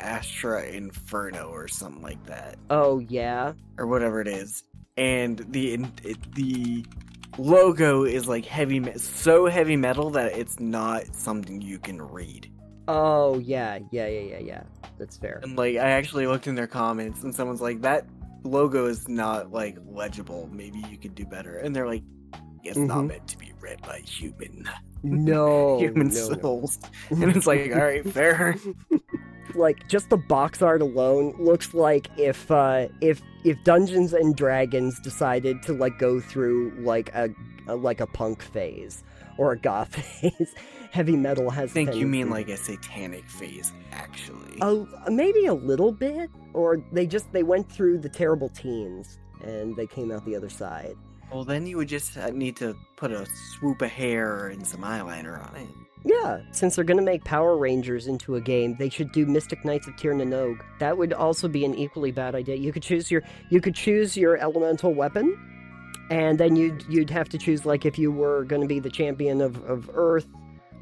[0.00, 4.64] Astra Inferno or something like that, oh yeah or whatever it is.
[4.96, 5.76] And the
[6.34, 6.84] the
[7.36, 12.50] logo is like heavy, so heavy metal that it's not something you can read.
[12.86, 14.62] oh yeah yeah yeah yeah yeah
[14.98, 18.06] that's fair And like, I actually looked in their comments, and someone's like, "That
[18.44, 20.48] logo is not like legible.
[20.52, 22.04] Maybe you could do better." And they're like,
[22.62, 23.08] "It's not Mhm.
[23.08, 24.68] meant to be read by human
[25.02, 26.40] no human no, no.
[26.40, 26.78] souls."
[27.10, 28.56] And it's like, "All right, fair."
[29.54, 34.98] like just the box art alone looks like if uh if if Dungeons and Dragons
[35.00, 37.30] decided to like go through like a,
[37.68, 39.04] a like a punk phase
[39.36, 40.54] or a goth phase.
[40.90, 41.70] Heavy metal has.
[41.70, 44.58] I think you mean like a satanic phase, actually.
[44.60, 49.74] Oh, maybe a little bit, or they just they went through the terrible teens and
[49.76, 50.96] they came out the other side.
[51.34, 54.82] Well, then you would just uh, need to put a swoop of hair and some
[54.82, 55.68] eyeliner on it.
[56.04, 59.64] Yeah, since they're going to make Power Rangers into a game, they should do Mystic
[59.64, 60.62] Knights of Tir Na Nog.
[60.78, 62.54] That would also be an equally bad idea.
[62.54, 65.36] You could choose your you could choose your elemental weapon,
[66.08, 68.90] and then you'd you'd have to choose like if you were going to be the
[68.90, 70.28] champion of, of Earth,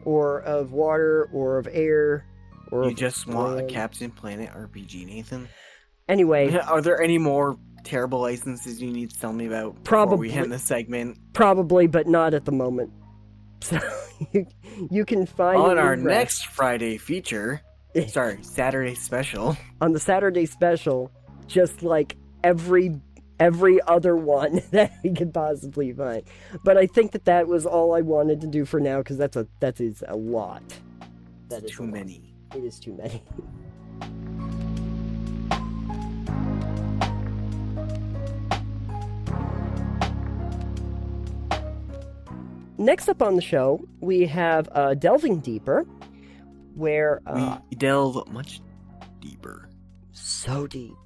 [0.05, 2.27] or of water, or of air,
[2.71, 3.63] or You just want a.
[3.63, 5.49] Captain Planet RPG, Nathan.
[6.11, 9.83] Anyway, Are there any more terrible licenses you need to tell me about?
[9.83, 10.33] Before we Probably.
[10.33, 11.19] end the segment.
[11.33, 12.93] probably, but not at the moment.
[13.63, 13.79] So
[14.33, 14.47] you
[14.91, 17.61] you can find On our in next Friday feature,
[18.09, 19.57] sorry, Saturday special.
[19.81, 21.13] on the Saturday special,
[21.47, 23.01] just like every
[23.39, 26.25] every other one that we could possibly find.
[26.65, 29.37] But I think that that was all I wanted to do for now because that's
[29.37, 30.65] a that is a lot.
[31.49, 31.93] That is Too lot.
[31.93, 32.35] many.
[32.57, 33.23] It is too many.
[42.83, 45.87] Next up on the show, we have uh, Delving Deeper,
[46.75, 48.61] where uh, we delve much
[49.21, 49.71] deeper.
[50.11, 50.97] so deep.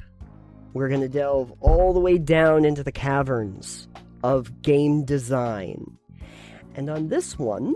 [0.73, 3.89] We're going to delve all the way down into the caverns
[4.25, 5.99] of game design.
[6.75, 7.75] And on this one,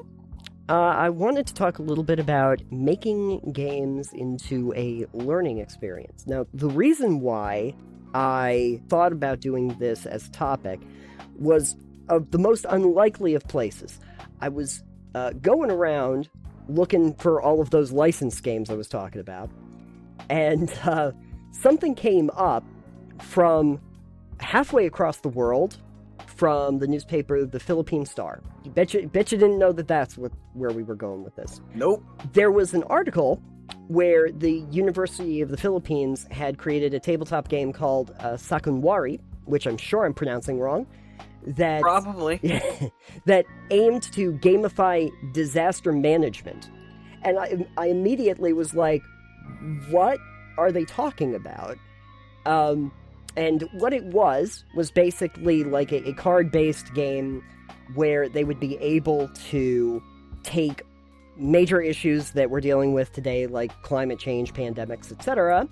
[0.70, 6.26] uh, I wanted to talk a little bit about making games into a learning experience.
[6.26, 7.74] Now, the reason why
[8.14, 10.80] I thought about doing this as a topic
[11.38, 11.76] was
[12.10, 13.98] of the most unlikely of places.
[14.40, 14.82] I was
[15.14, 16.28] uh, going around
[16.68, 19.50] looking for all of those licensed games I was talking about,
[20.28, 21.12] and uh,
[21.52, 22.64] something came up
[23.22, 23.80] from
[24.40, 25.78] halfway across the world
[26.26, 28.40] from the newspaper The Philippine Star.
[28.64, 31.36] You bet you, bet you didn't know that that's what, where we were going with
[31.36, 31.60] this.
[31.74, 32.02] Nope.
[32.32, 33.42] There was an article
[33.88, 39.66] where the University of the Philippines had created a tabletop game called uh, Sakunwari, which
[39.66, 40.86] I'm sure I'm pronouncing wrong,
[41.46, 42.38] that Probably.
[43.26, 46.70] that aimed to gamify disaster management.
[47.22, 49.02] And I, I immediately was like,
[49.90, 50.18] what
[50.58, 51.76] are they talking about?
[52.46, 52.92] Um,
[53.36, 57.44] and what it was was basically like a, a card based game
[57.94, 60.02] where they would be able to
[60.42, 60.82] take
[61.36, 65.68] major issues that we're dealing with today, like climate change, pandemics, etc.,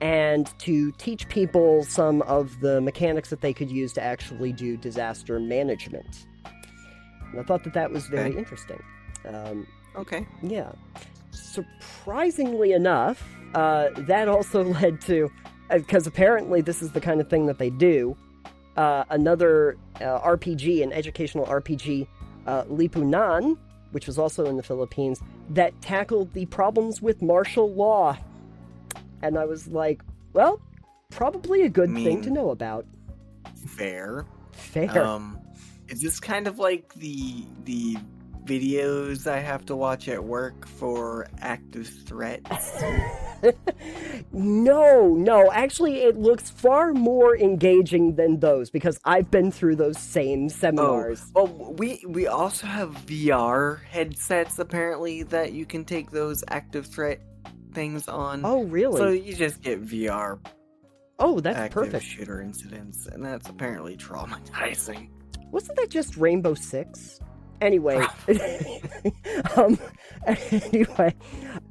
[0.00, 4.76] and to teach people some of the mechanics that they could use to actually do
[4.76, 6.26] disaster management.
[7.30, 8.38] And I thought that that was very Okay.
[8.38, 8.82] interesting.
[9.26, 10.26] Um, Okay.
[10.42, 10.72] yeah.
[11.30, 15.30] Surprisingly enough, uh, that also led to,
[15.70, 18.16] because apparently this is the kind of thing that they do,
[18.76, 22.06] uh, another uh, RPG, an educational RPG,
[22.46, 23.56] uh, Lipunan,
[23.92, 28.16] which was also in the Philippines, that tackled the problems with martial law.
[29.22, 30.02] And I was like,
[30.32, 30.60] well,
[31.10, 32.86] probably a good thing mean- to know about.
[33.66, 34.26] Fair.
[34.52, 35.04] Fair.
[35.04, 35.38] Um,
[35.88, 37.96] is this kind of like the the
[38.44, 42.82] videos I have to watch at work for active threats?
[44.32, 45.52] no, no.
[45.52, 51.30] Actually, it looks far more engaging than those because I've been through those same seminars.
[51.34, 57.20] Well, we we also have VR headsets apparently that you can take those active threat
[57.76, 58.44] things on.
[58.44, 58.98] Oh, really?
[58.98, 60.40] So you just get VR
[61.18, 62.04] oh, that's perfect.
[62.04, 65.08] shooter incidents, and that's apparently traumatizing.
[65.50, 67.20] Wasn't that just Rainbow Six?
[67.60, 67.96] Anyway,
[69.56, 69.78] um,
[70.26, 71.14] anyway,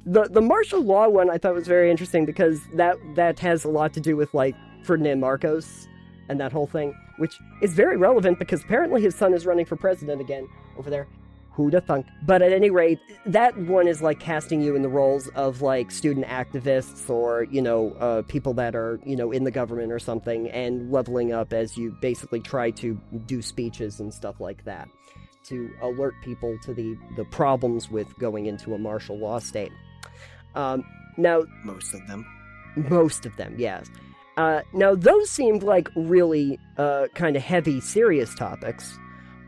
[0.04, 3.68] the the martial law one I thought was very interesting because that that has a
[3.68, 5.86] lot to do with like Ferdinand Marcos
[6.28, 9.76] and that whole thing, which is very relevant because apparently his son is running for
[9.76, 11.06] president again over there.
[11.56, 12.06] Who'da thunk?
[12.22, 15.90] But at any rate, that one is like casting you in the roles of like
[15.90, 19.98] student activists or you know uh, people that are you know in the government or
[19.98, 24.88] something, and leveling up as you basically try to do speeches and stuff like that
[25.44, 29.72] to alert people to the the problems with going into a martial law state.
[30.54, 30.84] Um,
[31.16, 32.26] now, Most of them.
[32.76, 33.86] most of them, yes.
[34.36, 38.98] Uh, now, those seemed like really uh, kind of heavy, serious topics,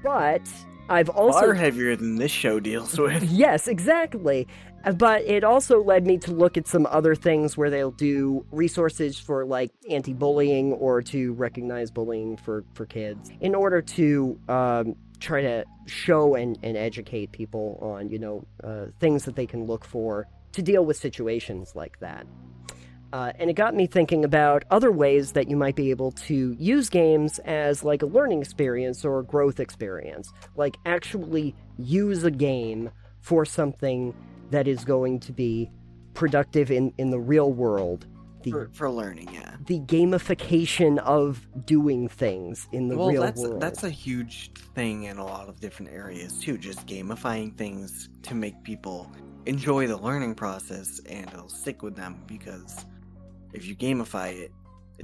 [0.02, 0.40] but
[0.88, 3.22] I've also Far heavier than this show deals with.
[3.24, 4.46] Yes, exactly.
[4.84, 8.46] Uh, But it also led me to look at some other things where they'll do
[8.50, 14.94] resources for like anti-bullying or to recognize bullying for for kids in order to um,
[15.20, 19.64] try to show and, and educate people on you know uh, things that they can
[19.66, 22.26] look for to deal with situations like that.
[23.12, 26.54] Uh, and it got me thinking about other ways that you might be able to
[26.58, 30.32] use games as like a learning experience or a growth experience.
[30.56, 32.90] Like actually use a game
[33.20, 34.14] for something
[34.50, 35.70] that is going to be
[36.14, 38.06] productive in, in the real world
[38.42, 39.28] the for, for learning.
[39.32, 39.56] Yeah.
[39.66, 43.60] the gamification of doing things in the well, real that's world.
[43.60, 46.58] that's a huge thing in a lot of different areas too.
[46.58, 49.10] Just gamifying things to make people
[49.46, 52.84] enjoy the learning process and it'll stick with them because
[53.52, 54.52] if you gamify it,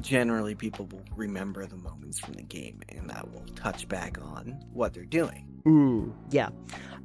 [0.00, 4.58] generally people will remember the moments from the game and that will touch back on
[4.72, 5.46] what they're doing.
[5.64, 6.48] Mm, yeah.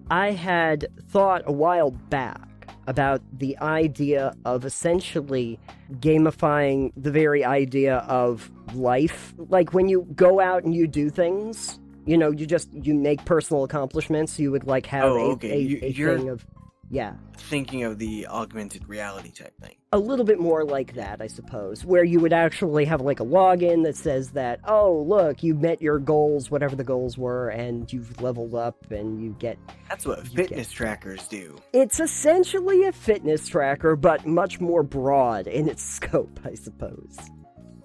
[0.09, 2.41] I had thought a while back
[2.87, 5.59] about the idea of essentially
[5.93, 9.33] gamifying the very idea of life.
[9.37, 13.23] Like when you go out and you do things, you know, you just you make
[13.25, 15.51] personal accomplishments, you would like have Oh, a, okay.
[15.51, 16.45] a, You- a you're- thing of
[16.91, 17.13] yeah.
[17.37, 19.75] Thinking of the augmented reality type thing.
[19.91, 23.25] a little bit more like that, I suppose, where you would actually have like a
[23.25, 27.91] login that says that, oh, look, you met your goals, whatever the goals were, and
[27.91, 29.57] you've leveled up and you get.
[29.87, 31.57] That's what fitness trackers do.
[31.73, 37.17] It's essentially a fitness tracker, but much more broad in its scope, I suppose.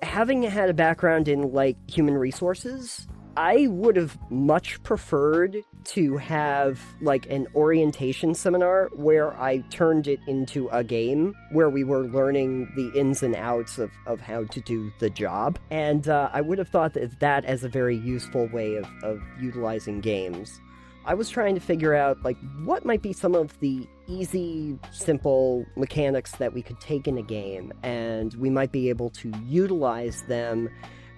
[0.03, 6.81] Having had a background in like human resources, I would have much preferred to have
[7.01, 12.73] like an orientation seminar where I turned it into a game where we were learning
[12.77, 15.59] the ins and outs of, of how to do the job.
[15.71, 19.23] And uh, I would have thought that that as a very useful way of, of
[19.41, 20.61] utilizing games.
[21.07, 25.67] I was trying to figure out like what might be some of the easy, simple
[25.77, 30.23] mechanics that we could take in a game, and we might be able to utilize
[30.23, 30.71] them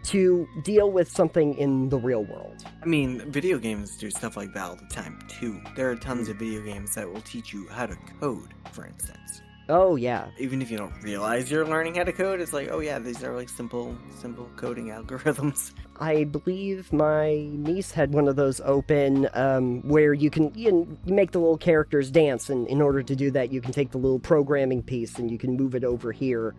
[0.06, 2.64] to deal with something in the real world.
[2.82, 5.60] I mean, video games do stuff like that all the time too.
[5.74, 9.42] There are tons of video games that will teach you how to code, for instance.
[9.68, 12.78] Oh yeah, Even if you don't realize you're learning how to code, it's like, oh
[12.78, 15.72] yeah, these are like simple, simple coding algorithms.
[15.98, 20.88] I believe my niece had one of those open um, where you can you, know,
[21.06, 23.98] make the little characters dance, and in order to do that, you can take the
[23.98, 26.54] little programming piece and you can move it over here.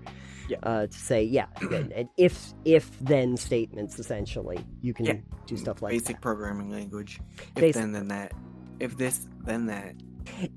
[0.48, 0.58] Yeah.
[0.64, 5.14] Uh, to say yeah, and, if if then statements essentially, you can Yeah.
[5.46, 6.22] do stuff like Basic that.
[6.22, 7.20] programming language.
[7.40, 8.32] If Basic- then, then that.
[8.80, 9.96] If this, then that.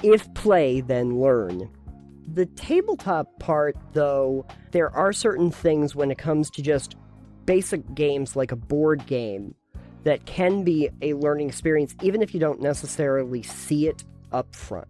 [0.02, 1.70] If play, then learn.
[2.34, 6.96] The tabletop part, though, there are certain things when it comes to just
[7.46, 9.54] basic games like a board game
[10.04, 14.86] that can be a learning experience, even if you don't necessarily see it up front.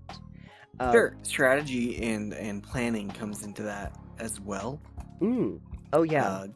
[0.79, 4.81] Uh, Sure, strategy and and planning comes into that as well.
[5.21, 5.59] mm,
[5.93, 6.27] oh, yeah.
[6.27, 6.47] Uh,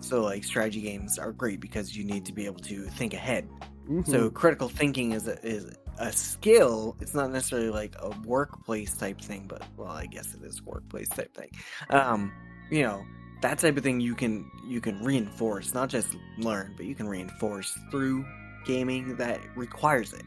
[0.00, 3.48] so like strategy games are great because you need to be able to think ahead.
[3.88, 4.06] mhm.
[4.06, 6.96] So critical thinking is a, is a skill.
[7.00, 11.08] It's not necessarily like a workplace type thing, but well, I guess it is workplace
[11.08, 11.50] type thing.
[11.90, 12.32] Um,
[12.70, 13.04] you know,
[13.42, 17.06] that type of thing you can you can reinforce, not just learn, but you can
[17.08, 18.24] reinforce through
[18.64, 20.24] gaming that requires it.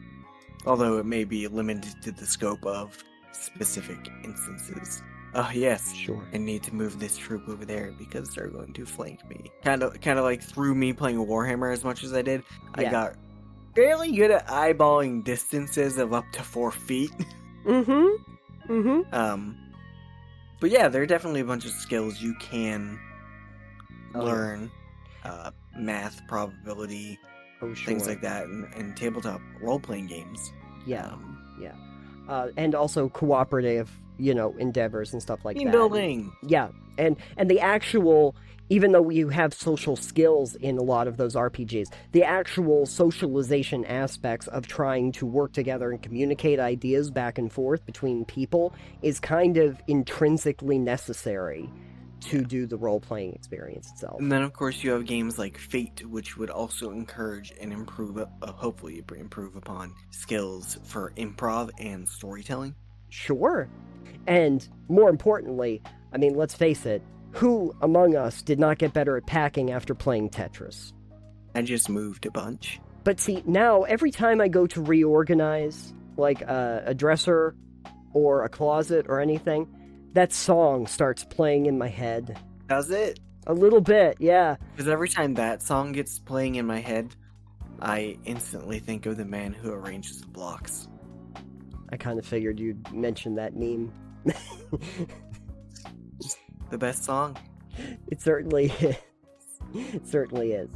[0.64, 2.96] Although it may be limited to the scope of
[3.32, 5.02] specific instances.
[5.34, 6.22] Oh yes, sure.
[6.32, 9.50] I need to move this troop over there because they're going to flank me.
[9.62, 12.42] Kind of, kind of like through me playing Warhammer as much as I did,
[12.74, 13.14] I got
[13.74, 17.10] fairly good at eyeballing distances of up to four feet.
[17.66, 18.72] Mm-hmm.
[18.72, 19.12] Mm-hmm.
[19.12, 19.58] Um,
[20.60, 22.96] but yeah, there are definitely a bunch of skills you can
[24.14, 24.32] Oh, yeah.
[24.32, 24.70] learn.
[25.24, 27.18] Uh, math, probability,
[27.60, 27.86] Oh, sure.
[27.88, 30.52] things like that, in, in tabletop role playing games.
[30.86, 31.06] Yeah.
[31.06, 31.32] Um,
[32.28, 35.72] Uh, and also cooperative, you know, endeavors and stuff like team that.
[35.72, 36.32] building.
[36.42, 38.36] Yeah, and and the actual,
[38.68, 43.84] even though you have social skills in a lot of those RPGs, the actual socialization
[43.84, 49.20] aspects of trying to work together and communicate ideas back and forth between people is
[49.20, 51.70] kind of intrinsically necessary
[52.20, 54.20] to do the role playing experience itself.
[54.20, 58.18] And then, of course, you have games like Fate, which would also encourage and improve,
[58.18, 62.74] uh, hopefully, improve upon skills for improv and storytelling.
[63.08, 63.68] Sure.
[64.26, 69.16] And more importantly, I mean, let's face it, who among us did not get better
[69.16, 70.92] at packing after playing Tetris?
[71.54, 72.80] I just moved a bunch.
[73.04, 77.54] But see, now every time I go to reorganize, like uh, a dresser
[78.12, 79.68] or a closet or anything,
[80.14, 82.38] that song starts playing in my head.
[82.68, 83.20] Does it?
[83.46, 84.56] A little bit, yeah.
[84.72, 87.14] Because every time that song gets playing in my head,
[87.80, 90.88] I instantly think of the man who arranges the blocks.
[91.90, 93.92] I kind of figured you'd mention that meme.
[96.70, 97.36] The best song.
[98.08, 98.96] it certainly is.
[99.74, 100.68] It certainly is.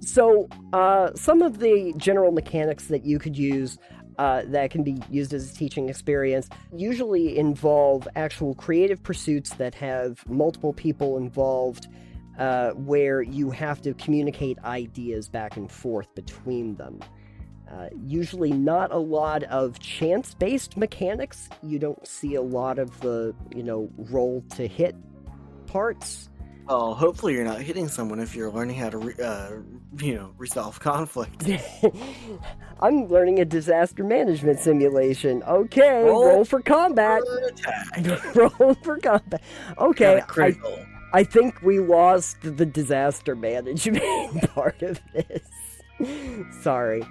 [0.00, 3.78] So, uh, some of the general mechanics that you could use
[4.18, 9.74] uh, that can be used as a teaching experience usually involve actual creative pursuits that
[9.74, 11.88] have multiple people involved,
[12.38, 17.00] uh, where you have to communicate ideas back and forth between them.
[17.70, 21.48] Uh, usually, not a lot of chance based mechanics.
[21.62, 24.94] You don't see a lot of the, you know, roll to hit
[25.66, 26.28] parts.
[26.68, 29.50] Well, hopefully you're not hitting someone if you're learning how to, re- uh,
[29.98, 31.48] you know, resolve conflict.
[32.80, 35.42] I'm learning a disaster management simulation.
[35.42, 37.22] Okay, roll, Roll for combat.
[38.34, 39.42] Roll for combat.
[39.78, 40.54] Okay, I.
[41.14, 44.02] I think we lost the disaster management
[44.54, 45.42] part of this.
[46.62, 47.02] Sorry.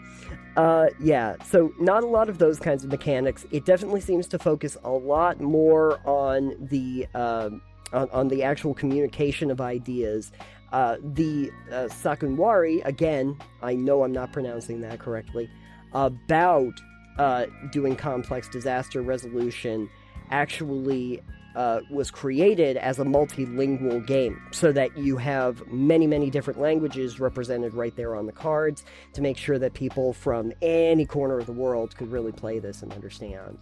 [0.57, 3.45] Uh, yeah, so not a lot of those kinds of mechanics.
[3.51, 7.61] It definitely seems to focus a lot more on the um
[7.93, 10.31] on, on the actual communication of ideas.
[10.71, 15.49] Uh, the uh, Sakunwari, again, I know I'm not pronouncing that correctly,
[15.93, 16.73] about
[17.17, 19.89] uh, doing complex disaster resolution
[20.31, 21.21] actually
[21.55, 27.19] uh, was created as a multilingual game so that you have many, many different languages
[27.19, 28.83] represented right there on the cards
[29.13, 32.81] to make sure that people from any corner of the world could really play this
[32.81, 33.57] and understand.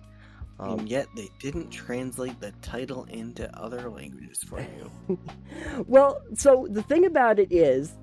[0.60, 5.18] Um, and yet they didn't translate the title into other languages for you.
[5.88, 7.96] well, so the thing about it is,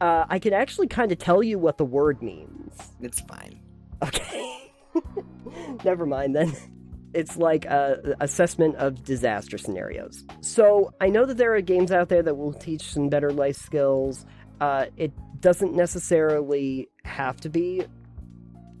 [0.00, 2.92] uh, I can actually kind of tell you what the word means.
[3.00, 3.60] It's fine.
[4.02, 4.72] Okay.
[5.84, 6.52] Never mind then.
[7.12, 10.24] It's like a assessment of disaster scenarios.
[10.40, 13.56] So I know that there are games out there that will teach some better life
[13.56, 14.24] skills.
[14.60, 17.84] Uh, it doesn't necessarily have to be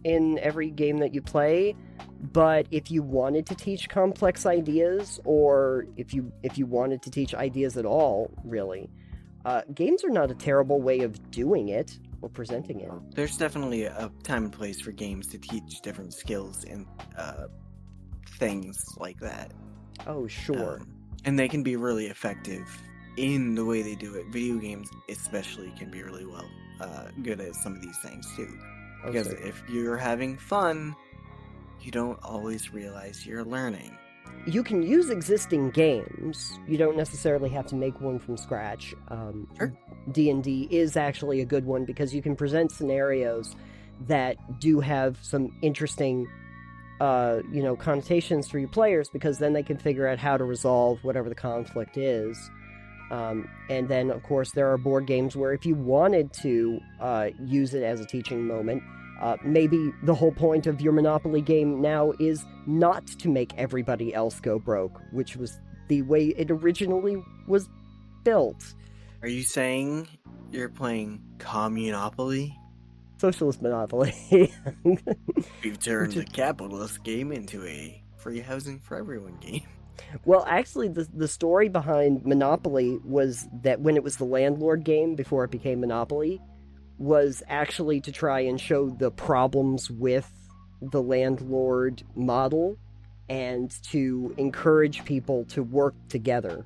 [0.04, 1.74] in every game that you play,
[2.32, 7.10] but if you wanted to teach complex ideas, or if you if you wanted to
[7.10, 8.90] teach ideas at all, really,
[9.44, 12.90] uh, games are not a terrible way of doing it or presenting it.
[13.14, 17.46] There's definitely a time and place for games to teach different skills and uh,
[18.38, 19.52] things like that.
[20.06, 20.80] Oh, sure.
[20.80, 20.88] Um,
[21.24, 22.66] and they can be really effective
[23.16, 24.26] in the way they do it.
[24.28, 26.48] Video games, especially, can be really well
[26.80, 28.48] uh, good at some of these things too.
[29.04, 29.48] Because certainly.
[29.50, 30.94] if you're having fun,
[31.80, 33.96] you don't always realize you're learning.
[34.46, 36.58] you can use existing games.
[36.66, 38.94] You don't necessarily have to make one from scratch.
[39.08, 39.72] Um, Sure.
[40.12, 43.54] D&D is actually a good one because you can present scenarios
[44.06, 46.26] that do have some interesting
[47.00, 50.44] uh, you know, connotations for your players because then they can figure out how to
[50.44, 52.50] resolve whatever the conflict is.
[53.10, 57.30] Um, and then, of course, there are board games where if you wanted to uh,
[57.44, 58.82] use it as a teaching moment,
[59.20, 64.14] uh, maybe the whole point of your Monopoly game now is not to make everybody
[64.14, 67.68] else go broke, which was the way it originally was
[68.24, 68.74] built.
[69.22, 70.06] Are you saying
[70.50, 72.56] you're playing Communopoly?
[73.20, 74.14] Socialist Monopoly.
[75.62, 79.62] We've turned the capitalist game into a free housing for everyone game.
[80.24, 85.14] well, actually, the, the story behind Monopoly was that when it was the landlord game
[85.16, 86.40] before it became Monopoly,
[86.96, 90.30] was actually to try and show the problems with
[90.80, 92.78] the landlord model
[93.28, 96.64] and to encourage people to work together.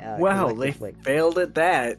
[0.00, 1.98] Uh, wow, they failed at that.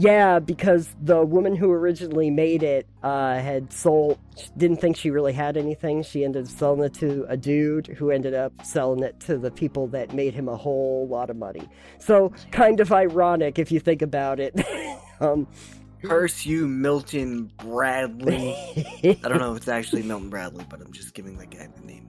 [0.00, 4.18] Yeah, because the woman who originally made it uh, had sold,
[4.56, 6.02] didn't think she really had anything.
[6.02, 9.50] She ended up selling it to a dude who ended up selling it to the
[9.50, 11.68] people that made him a whole lot of money.
[11.98, 14.58] So, kind of ironic if you think about it.
[15.20, 15.46] um,
[16.02, 18.56] Curse you, Milton Bradley.
[19.04, 21.86] I don't know if it's actually Milton Bradley, but I'm just giving that guy the
[21.86, 22.08] name.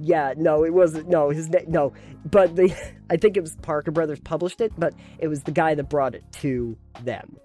[0.00, 1.08] Yeah, no, it wasn't.
[1.08, 1.64] No, his name.
[1.68, 1.92] No,
[2.30, 2.74] but the
[3.10, 6.14] I think it was Parker Brothers published it, but it was the guy that brought
[6.14, 7.36] it to them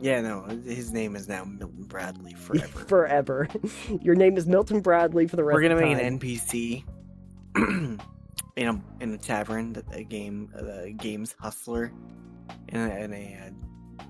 [0.00, 2.78] Yeah, no, his name is now Milton Bradley forever.
[2.86, 3.48] forever.
[4.00, 5.56] Your name is Milton Bradley for the rest.
[5.62, 5.76] Of time.
[5.76, 6.84] We're gonna make an NPC
[8.56, 11.92] in a in a tavern, that a game, uh, the games hustler,
[12.68, 13.50] in a in a uh,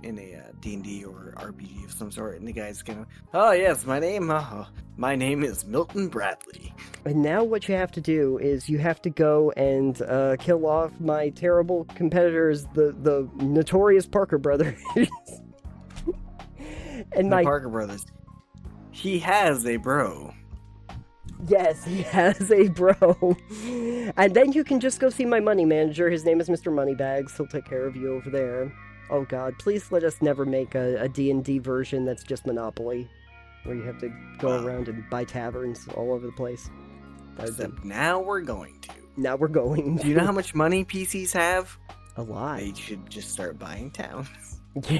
[0.03, 3.07] in a uh, D and D or RPG of some sort, and the guy's gonna,
[3.35, 6.75] oh yes, my name, uh, my name is Milton Bradley.
[7.05, 10.67] And now what you have to do is you have to go and uh, kill
[10.67, 14.79] off my terrible competitors, the the notorious Parker brothers.
[17.13, 18.07] and The my Parker Brothers.
[18.91, 20.35] He has a bro.
[21.49, 23.37] yes, he has a bro.
[24.17, 26.11] and then you can just go see my money manager.
[26.11, 26.73] His name is Mr.
[26.73, 27.37] Moneybags.
[27.37, 28.73] He'll take care of you over there.
[29.11, 33.09] Oh God, please let us never make a, a D&D version that's just Monopoly,
[33.65, 34.09] where you have to
[34.39, 34.65] go Wow.
[34.65, 36.71] around and buy taverns all over the place.
[37.37, 38.91] That'd now we're going to.
[39.17, 39.97] now we're going.
[39.97, 41.77] Do you know how much money PCs have?
[42.17, 42.59] a lot?
[42.61, 44.29] They should just start buying towns.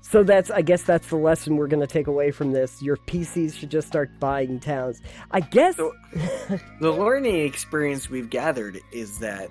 [0.00, 2.80] so that's I guess that's the lesson we're going to take away from this.
[2.82, 5.00] Your PCs should just start buying towns.
[5.30, 5.92] I guess So-
[6.80, 9.50] The learning experience we've gathered is that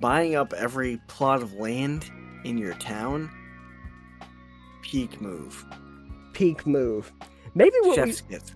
[0.00, 2.10] buying up every plot of land
[2.44, 3.30] in your town,
[4.82, 5.64] peak move.
[6.32, 7.12] peak move.
[7.54, 8.54] Maybe what we, Chef's kiss.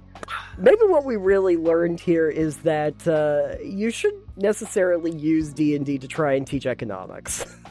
[0.58, 5.84] maybe what we really learned here is that uh, you shouldn't necessarily use D and
[5.84, 7.44] D to try and teach economics.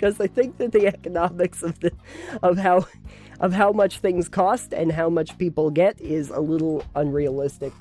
[0.00, 1.92] because I think that the economics of the
[2.42, 2.86] of how
[3.38, 7.72] of how much things cost and how much people get is a little unrealistic.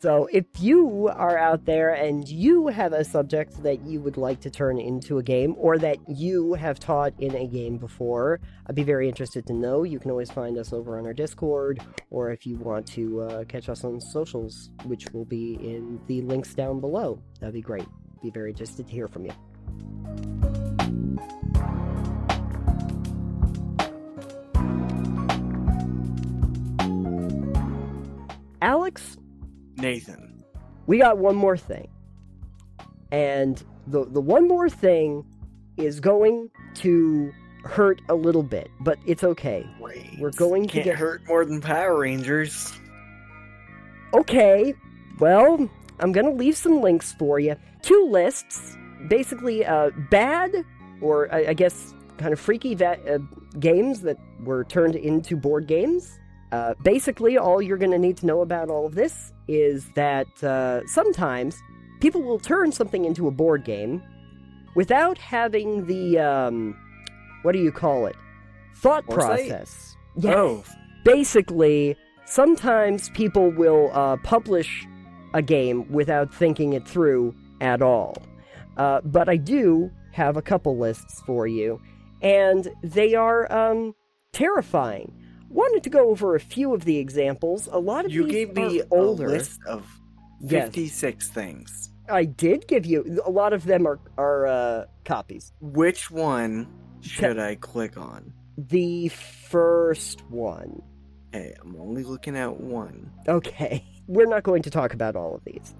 [0.00, 4.40] So, if you are out there and you have a subject that you would like
[4.40, 8.74] to turn into a game or that you have taught in a game before, I'd
[8.74, 9.82] be very interested to know.
[9.82, 13.44] You can always find us over on our Discord or if you want to uh,
[13.44, 17.20] catch us on socials, which will be in the links down below.
[17.38, 17.86] That'd be great.
[18.22, 19.32] Be very interested to hear from you.
[28.62, 29.18] Alex,
[29.80, 30.44] Nathan.
[30.86, 31.88] we got one more thing.
[33.12, 35.24] And the the one more thing
[35.76, 37.32] is going to
[37.64, 39.66] hurt a little bit, but it's okay.
[39.80, 40.06] Wait.
[40.18, 42.72] We're going to get- hurt more than Power Rangers.
[44.12, 44.74] Okay,
[45.20, 45.68] well,
[46.00, 47.54] I'm gonna leave some links for you.
[47.82, 48.76] Two lists,
[49.08, 50.64] basically, uh, bad
[51.00, 53.18] or I, I guess kind of freaky va- uh,
[53.58, 56.18] games that were turned into board games.
[56.52, 60.86] Uh, basically, all you're gonna need to know about all of this is that uh,
[60.86, 61.60] sometimes
[62.00, 64.00] people will turn something into a board game
[64.76, 66.76] without having the um,
[67.42, 68.16] what do you call it?
[68.76, 69.48] Thought Foresight?
[69.48, 69.96] process.
[70.24, 70.64] Oh,
[71.04, 71.96] basically,
[72.26, 74.86] sometimes people will uh, publish
[75.34, 78.16] a game without thinking it through at all.
[78.76, 81.80] Uh, but I do have a couple lists for you,
[82.22, 83.94] and they are um,
[84.32, 85.12] terrifying.
[85.50, 87.68] Wanted to go over a few of the examples.
[87.70, 89.26] A lot of you these gave me older.
[89.26, 89.86] a list of
[90.42, 90.66] Yes.
[90.68, 91.90] 56 things.
[92.08, 95.52] I did give you a lot of them are are uh, copies.
[95.60, 96.66] Which one
[97.00, 98.32] should I click on?
[98.56, 100.82] The first one.
[101.32, 103.10] Hey, I'm only looking at one.
[103.28, 105.74] Okay, we're not going to talk about all of these.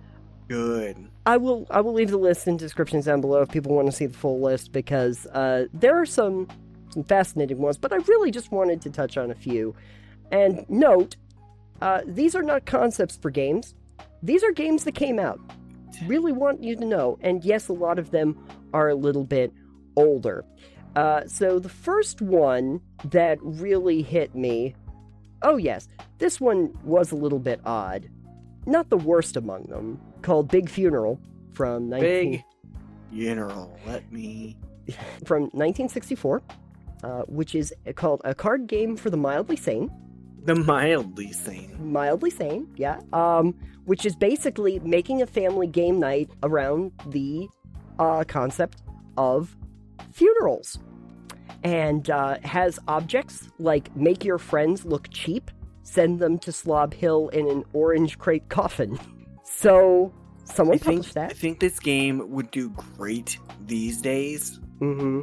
[0.49, 1.09] Good.
[1.27, 3.93] I will I will leave the list in descriptions down below if people want to
[3.93, 6.49] see the full list because uh, there are some
[6.91, 9.75] some fascinating ones, but I really just wanted to touch on a few.
[10.31, 11.17] And note,
[11.81, 13.75] uh, these are not concepts for games.
[14.23, 15.41] These are games that came out.
[16.07, 17.19] Really want you to know.
[17.23, 18.39] And yes, a lot of them
[18.73, 19.53] are a little bit
[19.97, 20.45] older.
[20.97, 24.75] Uh, so the first one that really hit me.
[25.43, 25.89] Oh yes,
[26.19, 28.09] this one was a little bit odd.
[28.67, 30.01] Not the worst among them.
[30.23, 31.19] Called Big Funeral
[31.53, 32.45] from 19, Big
[33.11, 33.79] funeral.
[33.87, 34.57] Let me.
[35.25, 36.43] from 1964,
[37.03, 39.91] uh, which is called a card game for the mildly sane.
[40.45, 41.77] The mildly sane.
[41.93, 43.01] Mildly sane, yeah.
[43.13, 47.49] Um, which is basically making a family game night around the
[47.99, 48.83] uh, concept
[49.17, 49.57] of
[50.13, 50.79] funerals,
[51.63, 55.51] and uh, has objects like make your friends look cheap,
[55.83, 58.99] send them to Slob Hill in an orange crate coffin.
[59.53, 60.11] So
[60.45, 63.37] someone I think, published I think this game would do great
[63.67, 65.21] these days hmm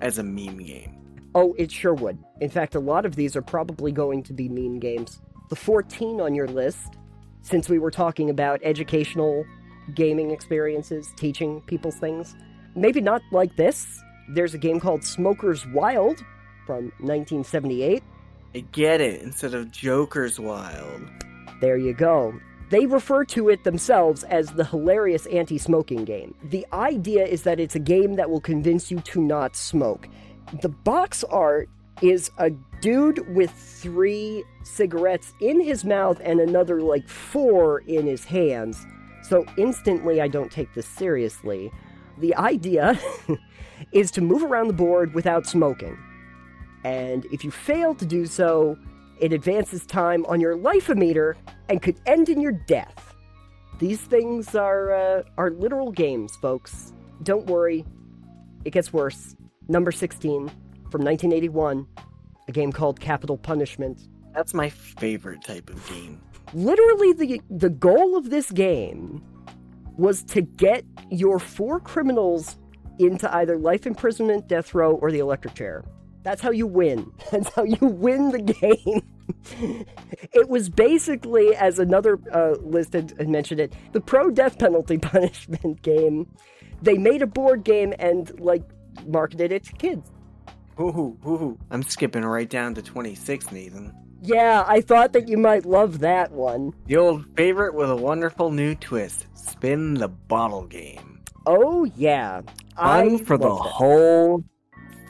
[0.00, 0.94] as a meme game.
[1.34, 2.18] Oh, it sure would.
[2.40, 5.20] In fact, a lot of these are probably going to be meme games.
[5.50, 6.96] The 14 on your list,
[7.42, 9.44] since we were talking about educational
[9.94, 12.34] gaming experiences, teaching people things,
[12.74, 14.02] maybe not like this.
[14.30, 16.18] There's a game called Smoker's Wild
[16.66, 18.02] from 1978.
[18.54, 19.22] I get it.
[19.22, 21.02] Instead of Joker's Wild.
[21.60, 22.34] There you go.
[22.70, 26.34] They refer to it themselves as the hilarious anti smoking game.
[26.42, 30.08] The idea is that it's a game that will convince you to not smoke.
[30.60, 31.68] The box art
[32.02, 32.50] is a
[32.80, 38.86] dude with three cigarettes in his mouth and another like four in his hands.
[39.22, 41.72] So instantly, I don't take this seriously.
[42.18, 42.98] The idea
[43.92, 45.98] is to move around the board without smoking.
[46.84, 48.78] And if you fail to do so,
[49.20, 51.36] it advances time on your life-o-meter
[51.68, 53.14] and could end in your death.
[53.78, 56.92] These things are uh, are literal games, folks.
[57.22, 57.84] Don't worry,
[58.64, 59.36] it gets worse.
[59.68, 60.48] Number 16
[60.90, 61.86] from 1981,
[62.48, 64.08] a game called Capital Punishment.
[64.34, 66.20] That's my favorite type of game.
[66.54, 69.22] Literally, the the goal of this game
[69.96, 72.56] was to get your four criminals
[72.98, 75.84] into either life imprisonment, death row, or the electric chair.
[76.22, 77.12] That's how you win.
[77.30, 79.02] That's how you win the game.
[80.32, 85.82] it was basically, as another uh, list had, mentioned it, the pro death penalty punishment
[85.82, 86.26] game.
[86.82, 88.62] They made a board game and like
[89.06, 90.10] marketed it to kids.
[90.80, 91.58] Ooh, ooh.
[91.70, 93.92] I'm skipping right down to 26, Nathan.
[94.22, 96.72] Yeah, I thought that you might love that one.
[96.86, 99.26] The old favorite with a wonderful new twist.
[99.34, 101.20] Spin the bottle game.
[101.46, 102.42] Oh yeah,
[102.76, 103.52] Fun for the it.
[103.58, 104.44] whole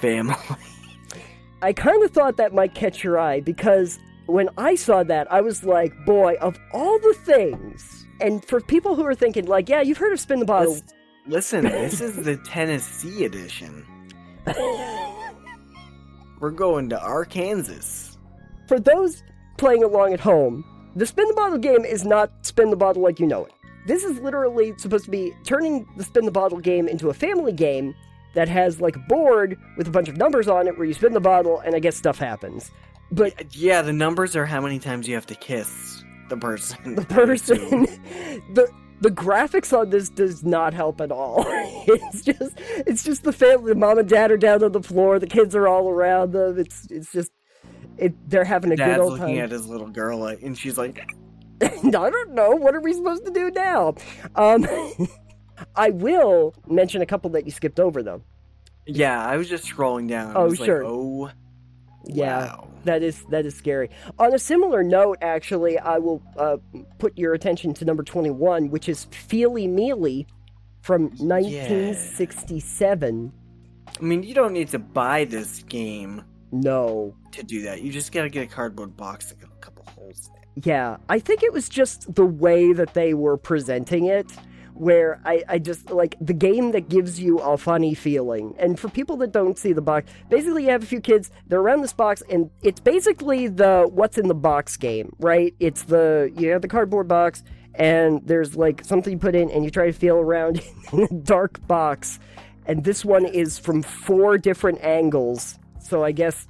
[0.00, 0.34] family.
[1.60, 5.40] I kind of thought that might catch your eye because when I saw that, I
[5.40, 8.06] was like, boy, of all the things.
[8.20, 10.74] And for people who are thinking, like, yeah, you've heard of Spin the Bottle.
[11.26, 13.84] Listen, listen, this is the Tennessee edition.
[16.40, 18.16] We're going to Arkansas.
[18.68, 19.22] For those
[19.56, 23.18] playing along at home, the spin the bottle game is not spin the bottle like
[23.18, 23.52] you know it.
[23.86, 27.52] This is literally supposed to be turning the spin the bottle game into a family
[27.52, 27.94] game
[28.38, 31.12] that has like a board with a bunch of numbers on it where you spin
[31.12, 32.70] the bottle and I guess stuff happens.
[33.10, 36.94] But Yeah, the numbers are how many times you have to kiss the person.
[36.94, 37.58] the person
[38.54, 38.70] the
[39.00, 41.44] the graphics on this does not help at all.
[41.88, 42.52] It's just
[42.86, 45.56] it's just the family the mom and dad are down on the floor, the kids
[45.56, 46.60] are all around them.
[46.60, 47.32] It's it's just
[47.96, 49.44] it they're having a good Dad's old looking time.
[49.46, 51.10] at his little girl, like, and she's like,
[51.60, 52.50] I don't know.
[52.50, 53.94] What are we supposed to do now?
[54.36, 54.64] Um,
[55.76, 58.22] I will mention a couple that you skipped over, though.
[58.86, 60.32] "Yeah." I was just scrolling down.
[60.36, 60.84] Oh, was like, sure.
[60.84, 61.30] oh,
[62.04, 62.68] Yeah, wow.
[62.84, 63.90] that is that is scary.
[64.18, 66.56] On a similar note, actually, I will uh,
[66.98, 70.26] put your attention to number twenty-one, which is Feely Mealy
[70.82, 73.32] from 1967.
[73.98, 77.82] I mean, you don't need to buy this game No, to do that.
[77.82, 80.30] You just gotta get a cardboard box and a couple holes.
[80.54, 80.66] in it.
[80.66, 84.26] yeah, I think it was just the way that they were presenting it.
[84.78, 88.54] Where I, I just like the game that gives you a funny feeling.
[88.60, 91.58] And for people that don't see the box, basically you have a few kids, they're
[91.58, 95.52] around this box, and it's basically the what's in the box game, right?
[95.58, 97.42] It's the you have the cardboard box,
[97.74, 100.60] and there's like something you put in, and you try to feel around
[100.92, 102.20] in a dark box.
[102.66, 105.58] And this one is from four different angles.
[105.80, 106.46] So I guess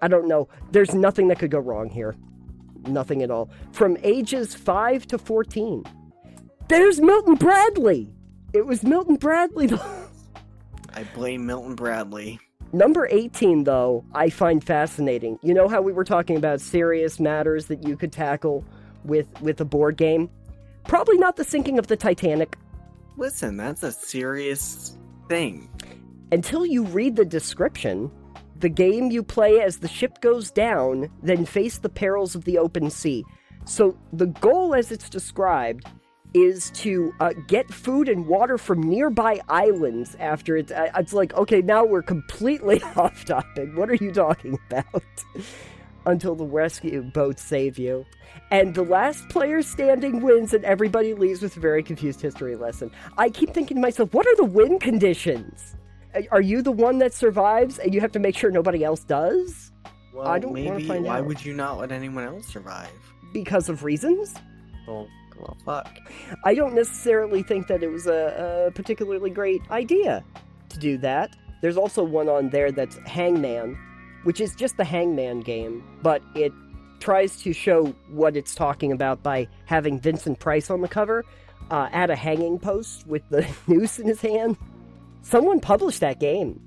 [0.00, 0.48] I don't know.
[0.70, 2.14] There's nothing that could go wrong here.
[2.86, 3.50] Nothing at all.
[3.72, 5.84] From ages 5 to 14.
[6.68, 8.10] There's Milton Bradley.
[8.52, 9.70] It was Milton Bradley.
[10.94, 12.40] I blame Milton Bradley.
[12.72, 15.38] Number 18, though, I find fascinating.
[15.42, 18.64] You know how we were talking about serious matters that you could tackle
[19.04, 20.28] with, with a board game?
[20.84, 22.56] Probably not the sinking of the Titanic.
[23.16, 24.96] Listen, that's a serious
[25.28, 25.70] thing.
[26.32, 28.10] Until you read the description,
[28.58, 32.58] the game you play as the ship goes down, then face the perils of the
[32.58, 33.24] open sea.
[33.64, 35.86] So the goal, as it's described,
[36.36, 40.70] is to uh, get food and water from nearby islands after it's.
[40.70, 43.70] Uh, it's like, okay, now we're completely off topic.
[43.74, 45.04] What are you talking about?
[46.06, 48.04] Until the rescue boats save you.
[48.50, 52.90] And the last player standing wins, and everybody leaves with a very confused history lesson.
[53.16, 55.74] I keep thinking to myself, what are the win conditions?
[56.30, 59.72] Are you the one that survives and you have to make sure nobody else does?
[60.12, 60.86] Well, I don't maybe.
[60.86, 61.26] find why out.
[61.26, 62.90] would you not let anyone else survive?
[63.32, 64.34] Because of reasons?
[64.86, 65.08] Well,
[65.38, 65.98] well, fuck.
[66.44, 70.24] I don't necessarily think that it was a, a particularly great idea
[70.68, 71.36] to do that.
[71.62, 73.78] There's also one on there that's Hangman,
[74.24, 76.52] which is just the Hangman game, but it
[77.00, 81.24] tries to show what it's talking about by having Vincent Price on the cover
[81.70, 84.56] uh, at a hanging post with the noose in his hand.
[85.22, 86.60] Someone published that game.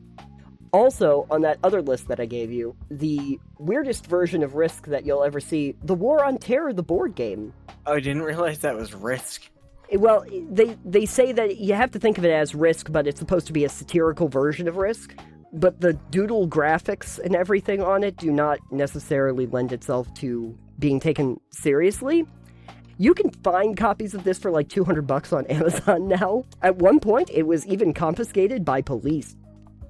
[0.71, 5.05] Also, on that other list that I gave you, the weirdest version of Risk that
[5.05, 7.53] you'll ever see, the War on Terror, the board game.
[7.85, 9.49] Oh, I didn't realize that was Risk.
[9.91, 13.07] Eh, well, they they say that you have to think of it as Risk, but
[13.07, 15.15] it's supposed to be a satirical version of Risk.
[15.51, 20.99] But the doodle graphics and everything on it do not necessarily lend itself to being
[20.99, 22.27] taken seriously.
[22.99, 26.43] You can find copies of this for like 200 bucks on Amazon now.
[26.61, 29.35] At one point, it was even confiscated by police.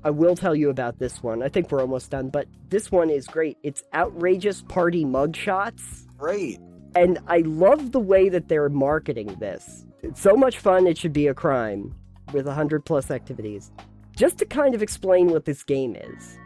[0.04, 1.44] I will tell you about this one.
[1.44, 3.58] I think we're almost done, but this one is great.
[3.64, 6.60] It's outrageous party mugshots Great.
[6.96, 9.86] and I love the way that they're marketing this.
[10.02, 11.94] It's so much fun, it should be a crime
[12.32, 13.72] with 100 plus activities.
[14.16, 16.38] Just to kind of explain what this game is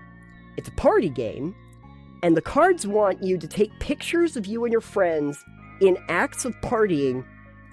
[0.57, 1.55] it's a party game,
[2.23, 5.43] and the cards want you to take pictures of you and your friends
[5.81, 7.25] in acts of partying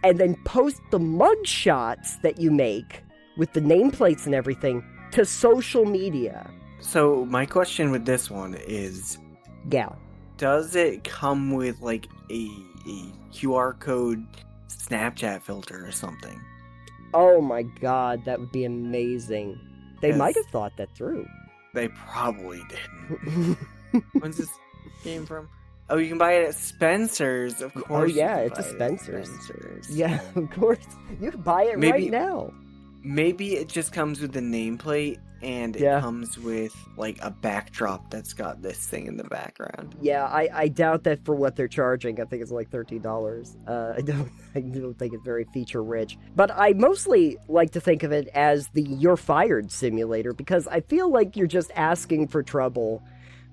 [0.03, 3.03] and then post the mug shots that you make
[3.37, 4.83] with the nameplates and everything
[5.13, 6.51] to social media.
[6.81, 9.19] So my question with this one is:
[9.71, 9.91] Yeah.
[10.37, 12.49] Does it come with like a,
[12.87, 14.27] a QR code
[14.69, 16.41] Snapchat filter or something?
[17.13, 19.59] Oh my god, that would be amazing.
[20.01, 21.27] They might have thought that through.
[21.75, 23.59] They probably didn't.
[24.13, 24.51] When's this
[25.05, 25.49] game from?
[25.91, 28.11] Oh, you can buy it at Spencer's, of oh, course.
[28.13, 29.29] Oh, yeah, it's a Spencer's.
[29.29, 29.91] Spencer's.
[29.91, 30.79] Yeah, of course.
[31.21, 32.53] You can buy it right now.
[33.03, 36.01] Maybe it just comes with the nameplate and it Yeah.
[36.01, 39.95] comes with like a backdrop that's got this thing in the background.
[40.01, 42.21] Yeah, I, I doubt that for what they're charging.
[42.21, 43.57] I think it's like thirteen dollars.
[43.67, 46.19] Uh, I don't I don't think it's very feature rich.
[46.37, 50.81] But I mostly like to think of it as the "you're fired" simulator because I
[50.81, 53.03] feel like you're just asking for trouble,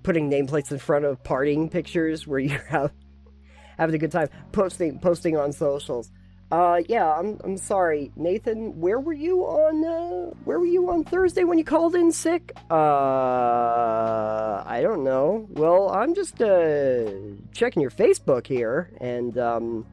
[0.04, 2.92] putting nameplates in front of partying pictures where you're out
[3.78, 6.12] having a good time, posting posting on socials.
[6.50, 8.80] Uh, yeah, I'm I'm sorry, Nathan.
[8.80, 9.84] Where were you on?
[9.84, 12.54] Uh, where were you on Thursday when you called in sick?
[12.72, 15.46] Uh, I don't know.
[15.50, 17.12] Well, I'm just uh
[17.52, 19.86] checking your Facebook here, and um,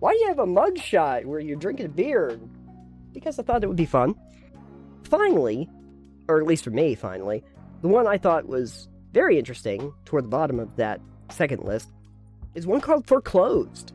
[0.00, 2.40] why do you have a mug shot where you're drinking a beer?
[3.12, 4.16] Because I thought it would be fun.
[5.04, 5.68] Finally,
[6.26, 7.44] or at least for me, finally,
[7.82, 11.90] the one I thought was very interesting toward the bottom of that second list
[12.56, 13.92] is one called Foreclosed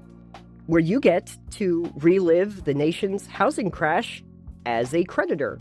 [0.68, 4.24] where you get to relive the nation's housing crash
[4.66, 5.59] as a creditor.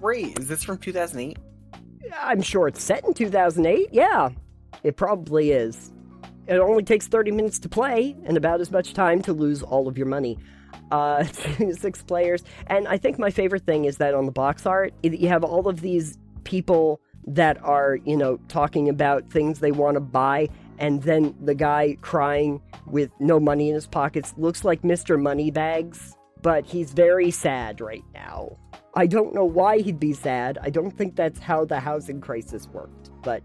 [0.00, 1.38] Wait, is this from 2008?
[2.20, 3.88] I'm sure it's set in 2008.
[3.92, 4.30] Yeah,
[4.82, 5.92] it probably is.
[6.46, 9.88] It only takes 30 minutes to play and about as much time to lose all
[9.88, 10.38] of your money.
[10.90, 11.24] Uh,
[11.72, 12.44] six players.
[12.66, 15.68] And I think my favorite thing is that on the box art, you have all
[15.68, 20.48] of these people that are, you know, talking about things they want to buy
[20.78, 25.20] and then the guy crying with no money in his pockets looks like Mr.
[25.20, 28.56] Moneybags, but he's very sad right now.
[28.94, 30.58] I don't know why he'd be sad.
[30.62, 33.42] I don't think that's how the housing crisis worked, but.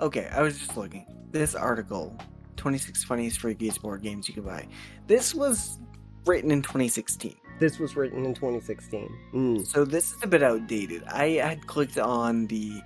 [0.00, 1.06] Okay, I was just looking.
[1.30, 2.16] This article
[2.56, 4.66] 26 funniest freakiest board games you can buy.
[5.06, 5.78] This was
[6.26, 7.36] written in 2016.
[7.58, 9.08] This was written in 2016.
[9.34, 9.66] Mm.
[9.66, 11.04] So this is a bit outdated.
[11.04, 12.82] I had clicked on the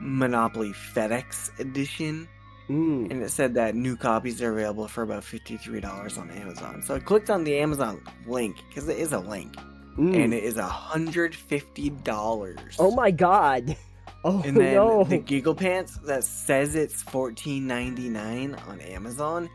[0.00, 2.28] Monopoly FedEx edition
[2.68, 3.10] Mm.
[3.10, 6.82] and it said that new copies are available for about $53 on Amazon.
[6.82, 9.54] So I clicked on the Amazon link because it is a link
[9.96, 10.24] Mm.
[10.24, 12.76] and it is $150.
[12.78, 13.76] oh my god.
[14.24, 15.04] Oh And then no.
[15.04, 19.48] the Giggle Pants that says it's $14.99 on Amazon,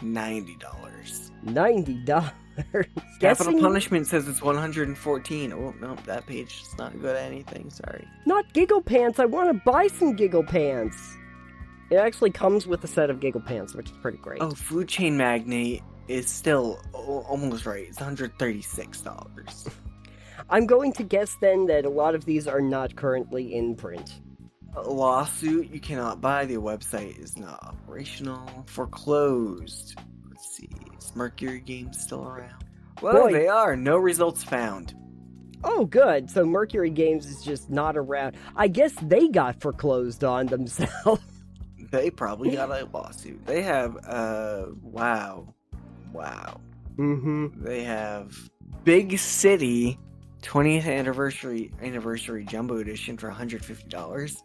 [0.00, 0.56] $90.
[1.44, 2.06] $90.
[2.06, 2.84] Capital
[3.20, 5.52] Guessing Punishment says it's 114.
[5.52, 7.70] Oh no, that page is not good at anything.
[7.70, 8.06] Sorry.
[8.26, 9.20] Not Giggle Pants.
[9.20, 11.16] I want to buy some Giggle Pants.
[11.90, 14.42] It actually comes with a set of Giggle Pants, which is pretty great.
[14.42, 17.86] Oh, Food Chain Magnate is still o- almost right.
[17.88, 19.68] It's 136 dollars.
[20.50, 24.20] I'm going to guess then that a lot of these are not currently in print.
[24.76, 26.44] A lawsuit you cannot buy.
[26.44, 28.64] The website is not operational.
[28.66, 29.98] Foreclosed.
[30.28, 30.70] Let's see.
[30.98, 32.64] Is Mercury Games still around?
[33.02, 33.32] Well, Boy.
[33.32, 33.76] they are.
[33.76, 34.94] No results found.
[35.64, 36.30] Oh, good.
[36.30, 38.36] So Mercury Games is just not around.
[38.54, 41.22] I guess they got foreclosed on themselves.
[41.90, 43.44] They probably got a lawsuit.
[43.46, 43.96] They have.
[44.06, 44.66] Uh.
[44.82, 45.54] Wow.
[46.12, 46.60] Wow.
[46.96, 47.62] mm-hmm.
[47.62, 48.34] They have
[48.84, 49.98] Big City
[50.42, 54.42] 20th anniversary anniversary jumbo edition for $150.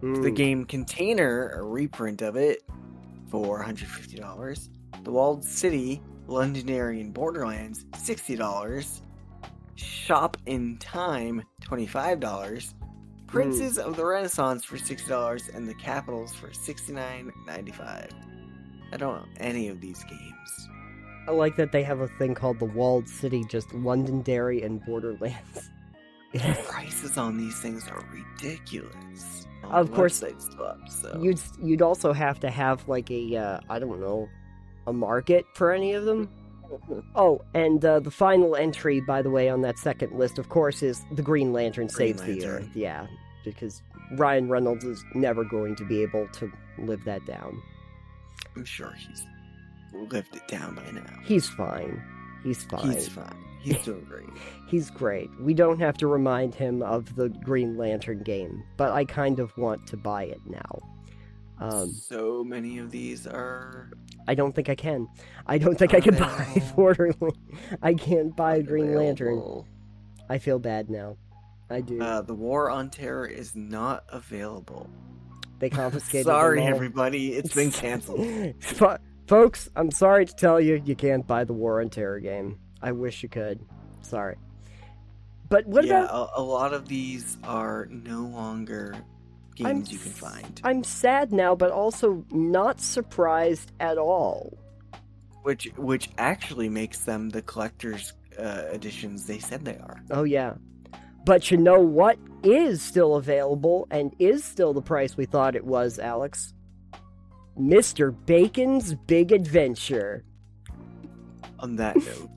[0.00, 0.36] The Mm.
[0.36, 2.62] game container, a reprint of it,
[3.28, 4.68] for $150.
[5.02, 9.02] The Walled City Londonderry and Borderlands, $60.
[9.76, 12.74] Shop in Time, $25.
[13.34, 18.10] Princes of the Renaissance for $60 and the Capitals for $69.95.
[18.92, 20.68] I don't know any of these games.
[21.26, 25.70] I like that they have a thing called the Walled City, just Londonderry and Borderlands.
[26.32, 29.46] The prices on these things are ridiculous.
[29.62, 31.18] Of course, stuff, so.
[31.20, 34.28] You'd you'd also have to have like a uh, I don't know
[34.86, 36.28] a market for any of them.
[37.14, 40.82] Oh, and uh, the final entry, by the way, on that second list, of course,
[40.82, 42.50] is the Green Lantern Green saves the Lantern.
[42.50, 42.70] Earth.
[42.74, 43.06] Yeah,
[43.44, 47.60] because Ryan Reynolds is never going to be able to live that down.
[48.56, 49.24] I'm sure he's
[49.92, 51.18] lived it down by now.
[51.24, 52.02] He's fine.
[52.42, 52.92] He's fine.
[52.92, 53.44] He's fine.
[53.62, 54.28] He's doing great.
[54.68, 55.30] He's great.
[55.40, 59.56] We don't have to remind him of the Green Lantern game, but I kind of
[59.56, 60.80] want to buy it now.
[61.60, 63.90] Um, so many of these are.
[64.26, 65.06] I don't think I can.
[65.46, 66.74] I don't think I can buy Available.
[66.76, 67.38] Borderlands.
[67.82, 69.34] I can't buy a Green Lantern.
[69.38, 69.66] available.
[70.28, 71.16] I feel bad now.
[71.70, 72.00] I do.
[72.00, 74.88] Uh, the War on Terror is not available.
[75.58, 76.26] they confiscated.
[76.26, 77.34] Sorry, everybody.
[77.34, 78.26] It's been canceled.
[78.60, 82.58] Fo- Folks, I'm sorry to tell you, you can't buy the War on Terror game.
[82.82, 83.58] I wish you could.
[84.02, 84.36] Sorry.
[85.48, 86.30] But what yeah, about?
[86.36, 88.94] a, a lot of these are no longer
[89.54, 90.60] games I'm you can find.
[90.64, 94.58] I'm sad now, but also not surprised at all.
[95.42, 100.02] Which which actually makes them the collector's uh, editions they said they are.
[100.10, 100.54] Oh yeah.
[101.24, 105.64] But you know what is still available and is still the price we thought it
[105.64, 106.52] was, Alex?
[107.58, 108.14] Mr.
[108.26, 110.24] Bacon's Big Adventure.
[111.60, 112.30] On that note,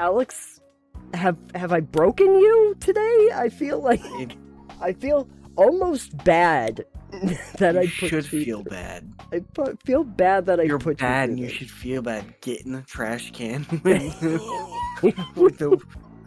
[0.00, 0.60] Alex,
[1.12, 3.28] have have I broken you today?
[3.34, 4.00] I feel like
[4.80, 6.86] I feel almost bad
[7.58, 9.12] that you I put should feel through- bad.
[9.30, 12.40] I pu- feel bad that I You're put bad, you and you should feel bad.
[12.40, 14.22] Get in the trash can with,
[15.36, 15.78] with the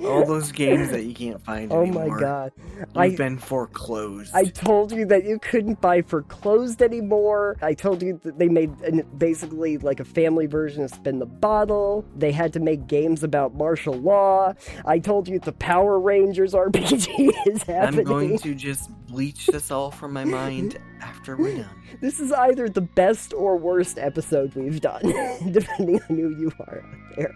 [0.01, 2.07] All those games that you can't find Oh anymore.
[2.07, 2.51] my god.
[2.77, 4.33] You've I been foreclosed.
[4.35, 7.57] I told you that you couldn't buy foreclosed anymore.
[7.61, 11.25] I told you that they made an, basically like a family version of Spin the
[11.25, 12.05] Bottle.
[12.15, 14.53] They had to make games about martial law.
[14.85, 17.99] I told you the Power Rangers RPG is happening.
[17.99, 21.69] I'm going to just bleach this all from my mind after we're done.
[22.01, 25.01] This is either the best or worst episode we've done,
[25.51, 27.33] depending on who you are out there.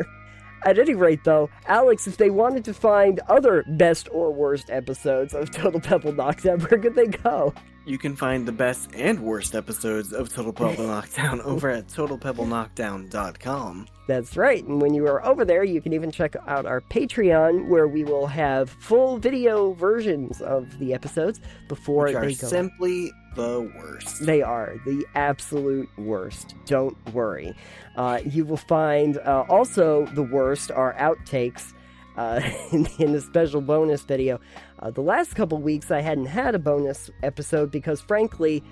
[0.65, 5.33] At any rate, though, Alex, if they wanted to find other best or worst episodes
[5.33, 7.53] of Total Pebble Knockdown, where could they go?
[7.85, 13.87] You can find the best and worst episodes of Total Pebble Knockdown over at TotalPebbleKnockdown.com.
[14.07, 14.63] That's right.
[14.63, 18.03] And when you are over there, you can even check out our Patreon, where we
[18.03, 22.47] will have full video versions of the episodes before Which are they go.
[22.47, 24.25] simply the worst.
[24.25, 26.55] They are the absolute worst.
[26.65, 27.55] Don't worry.
[27.95, 31.73] Uh, you will find uh, also the worst are outtakes
[32.17, 34.39] uh, in, in a special bonus video.
[34.79, 38.63] Uh, the last couple weeks, I hadn't had a bonus episode because, frankly,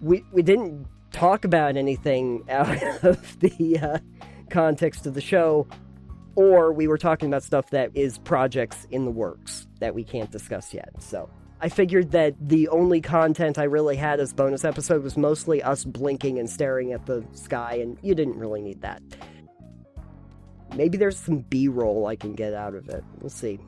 [0.00, 3.98] we we didn't talk about anything out of the uh,
[4.50, 5.66] context of the show,
[6.34, 10.30] or we were talking about stuff that is projects in the works that we can't
[10.32, 10.90] discuss yet.
[10.98, 11.30] So.
[11.62, 15.84] I figured that the only content I really had as bonus episode was mostly us
[15.84, 19.00] blinking and staring at the sky, and you didn't really need that.
[20.74, 23.04] Maybe there's some B roll I can get out of it.
[23.20, 23.60] We'll see.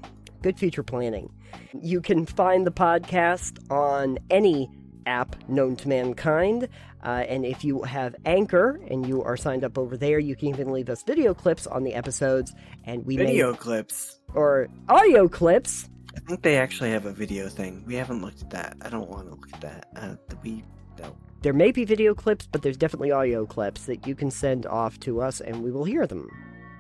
[0.43, 1.33] Good future planning.
[1.73, 4.69] You can find the podcast on any
[5.07, 6.69] app known to mankind.
[7.05, 10.49] Uh, and if you have Anchor and you are signed up over there, you can
[10.49, 14.19] even leave us video clips on the episodes, and we Video may clips.
[14.35, 15.89] or audio clips.
[16.17, 17.85] I think they actually have a video thing.
[17.87, 18.77] We haven't looked at that.
[18.83, 19.87] I don't want to look at that.
[19.97, 20.65] Uh, we
[20.99, 21.17] no.
[21.43, 24.99] There may be video clips, but there's definitely audio clips that you can send off
[25.01, 26.31] to us, and we will hear them.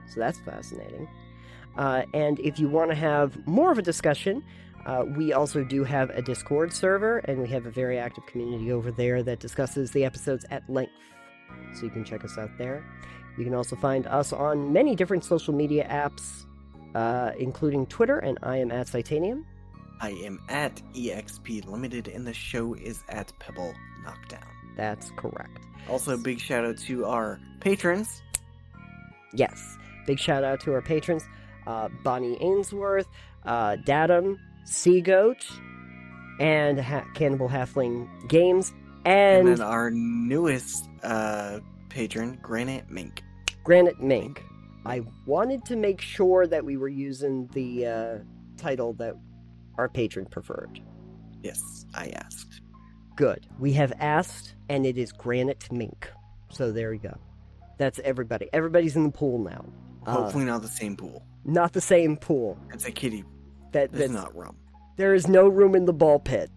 [0.08, 1.08] So that's fascinating.
[1.76, 4.42] Uh, and if you want to have more of a discussion,
[4.86, 8.70] uh, we also do have a Discord server, and we have a very active community
[8.70, 10.92] over there that discusses the episodes at length.
[11.74, 12.84] So you can check us out there.
[13.36, 16.46] You can also find us on many different social media apps,
[16.94, 19.46] uh, including Twitter, and I am at Titanium.
[20.00, 23.74] I am at EXP Limited, and the show is at Pebble
[24.04, 24.44] Knockdown.
[24.76, 25.58] That's correct.
[25.88, 28.22] Also, big shout out to our patrons.
[29.32, 29.76] Yes.
[30.06, 31.24] Big shout out to our patrons
[31.66, 33.08] uh, Bonnie Ainsworth,
[33.44, 35.44] uh, Datum, Seagoat,
[36.40, 38.72] and ha- Cannibal Halfling Games,
[39.04, 43.22] And, and, then our newest uh, patron, Granite Mink.
[43.62, 44.42] Granite Mink.
[44.86, 48.18] I wanted to make sure that we were using the uh,
[48.56, 49.14] title that
[49.78, 50.80] our patron preferred.
[51.42, 52.60] Yes, I asked.
[53.16, 53.46] Good.
[53.58, 56.10] We have asked, and it is Granite Mink.
[56.50, 57.16] So there you go.
[57.78, 58.48] That's everybody.
[58.52, 59.64] Everybody's in the pool now.
[60.06, 61.24] Uh, Hopefully, not the same pool.
[61.44, 62.58] Not the same pool.
[62.72, 63.24] It's a kiddie.
[63.72, 64.56] That There's that's, not rum.
[64.96, 66.50] there is no room in the ball pit.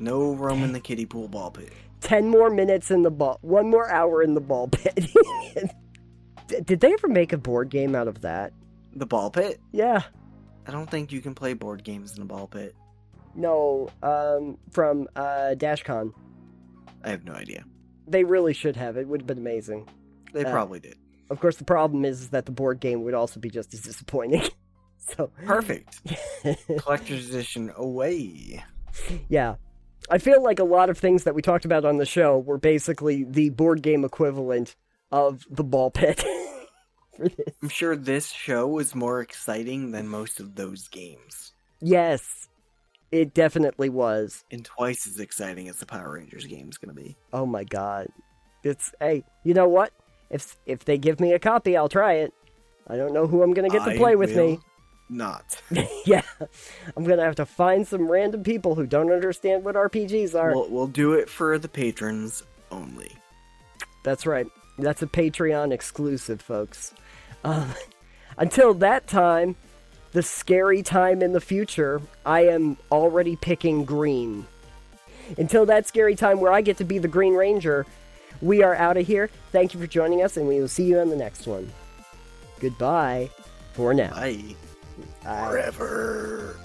[0.00, 1.72] No room in the kiddie pool ball pit.
[2.00, 5.10] 10 more minutes in the ball, one more hour in the ball pit.
[6.48, 8.52] Did they ever make a board game out of that?
[8.94, 9.60] The ball pit?
[9.72, 10.02] Yeah.
[10.66, 12.74] I don't think you can play board games in a ball pit.
[13.34, 16.12] No, um, from uh, DashCon.
[17.04, 17.64] I have no idea.
[18.06, 18.96] They really should have.
[18.96, 19.88] It would have been amazing.
[20.32, 20.96] They Uh, probably did.
[21.30, 24.42] Of course, the problem is that the board game would also be just as disappointing.
[24.98, 26.00] so, Perfect.
[26.78, 28.64] Collector's edition away.
[29.28, 29.56] yeah.
[30.10, 32.56] I feel like a lot of things that we talked about on the show were
[32.58, 34.74] basically the board game equivalent
[35.10, 36.24] of the ball pit.
[37.16, 37.54] For this.
[37.62, 41.52] I'm sure this show was more exciting than most of those games.
[41.80, 42.48] Yes,
[43.10, 44.44] it definitely was.
[44.50, 47.16] And twice as exciting as the Power Rangers game is going to be.
[47.32, 48.08] Oh my god.
[48.62, 49.92] It's hey, you know what?
[50.30, 52.34] If if they give me a copy, I'll try it.
[52.86, 54.60] I don't know who I'm gonna get to I play with me.
[55.08, 55.60] Not.
[56.06, 56.22] yeah.
[56.96, 60.52] I'm gonna have to find some random people who don't understand what RPGs are.
[60.54, 63.12] We'll, we'll do it for the patrons only.
[64.04, 64.46] That's right.
[64.78, 66.94] That's a Patreon exclusive, folks.
[67.44, 67.72] Um,
[68.38, 69.56] until that time,
[70.12, 74.46] the scary time in the future, I am already picking green.
[75.36, 77.84] Until that scary time where I get to be the Green Ranger,
[78.40, 79.28] we are out of here.
[79.52, 81.70] Thank you for joining us, and we will see you on the next one.
[82.60, 83.30] Goodbye
[83.74, 84.10] for now.
[84.10, 84.42] Bye.
[85.24, 86.56] Uh, Forever.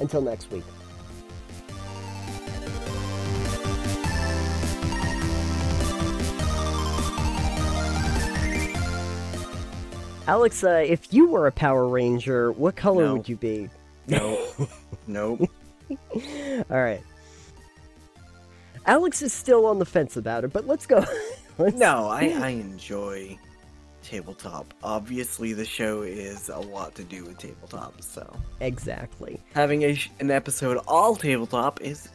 [0.00, 0.64] until next week.
[10.28, 13.14] Alex, uh, if you were a Power Ranger, what color No.
[13.14, 13.68] would you be?
[14.06, 14.38] No.
[15.06, 15.50] nope.
[15.90, 15.98] All
[16.70, 17.02] right.
[18.86, 21.04] Alex is still on the fence about it, but let's go.
[21.58, 23.36] let's, No, I, I enjoy
[24.02, 24.74] tabletop.
[24.82, 29.40] Obviously, the show is a lot to do with tabletop, so Exactly.
[29.54, 32.08] having a, sh- an episode all tabletop is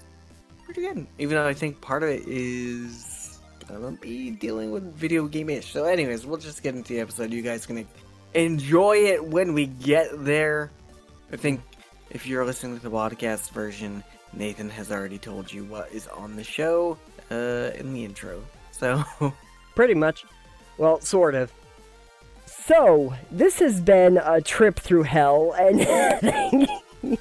[0.65, 1.07] pretty good.
[1.19, 3.16] Even though I think part of it is
[3.67, 5.71] gonna be dealing with video game ish.
[5.71, 7.31] So, anyways, we'll just get into the episode.
[7.31, 7.87] You guys can
[8.33, 10.71] enjoy it when we get there.
[11.31, 11.61] I think
[12.09, 14.03] if you're listening to the podcast version,
[14.33, 16.97] Nathan has already told you what is on the show
[17.31, 18.41] uh, in the intro.
[18.71, 19.03] So,
[19.75, 20.25] Pretty much.
[20.77, 21.51] Well, sort of.
[22.45, 26.67] So, this has been a trip through hell, and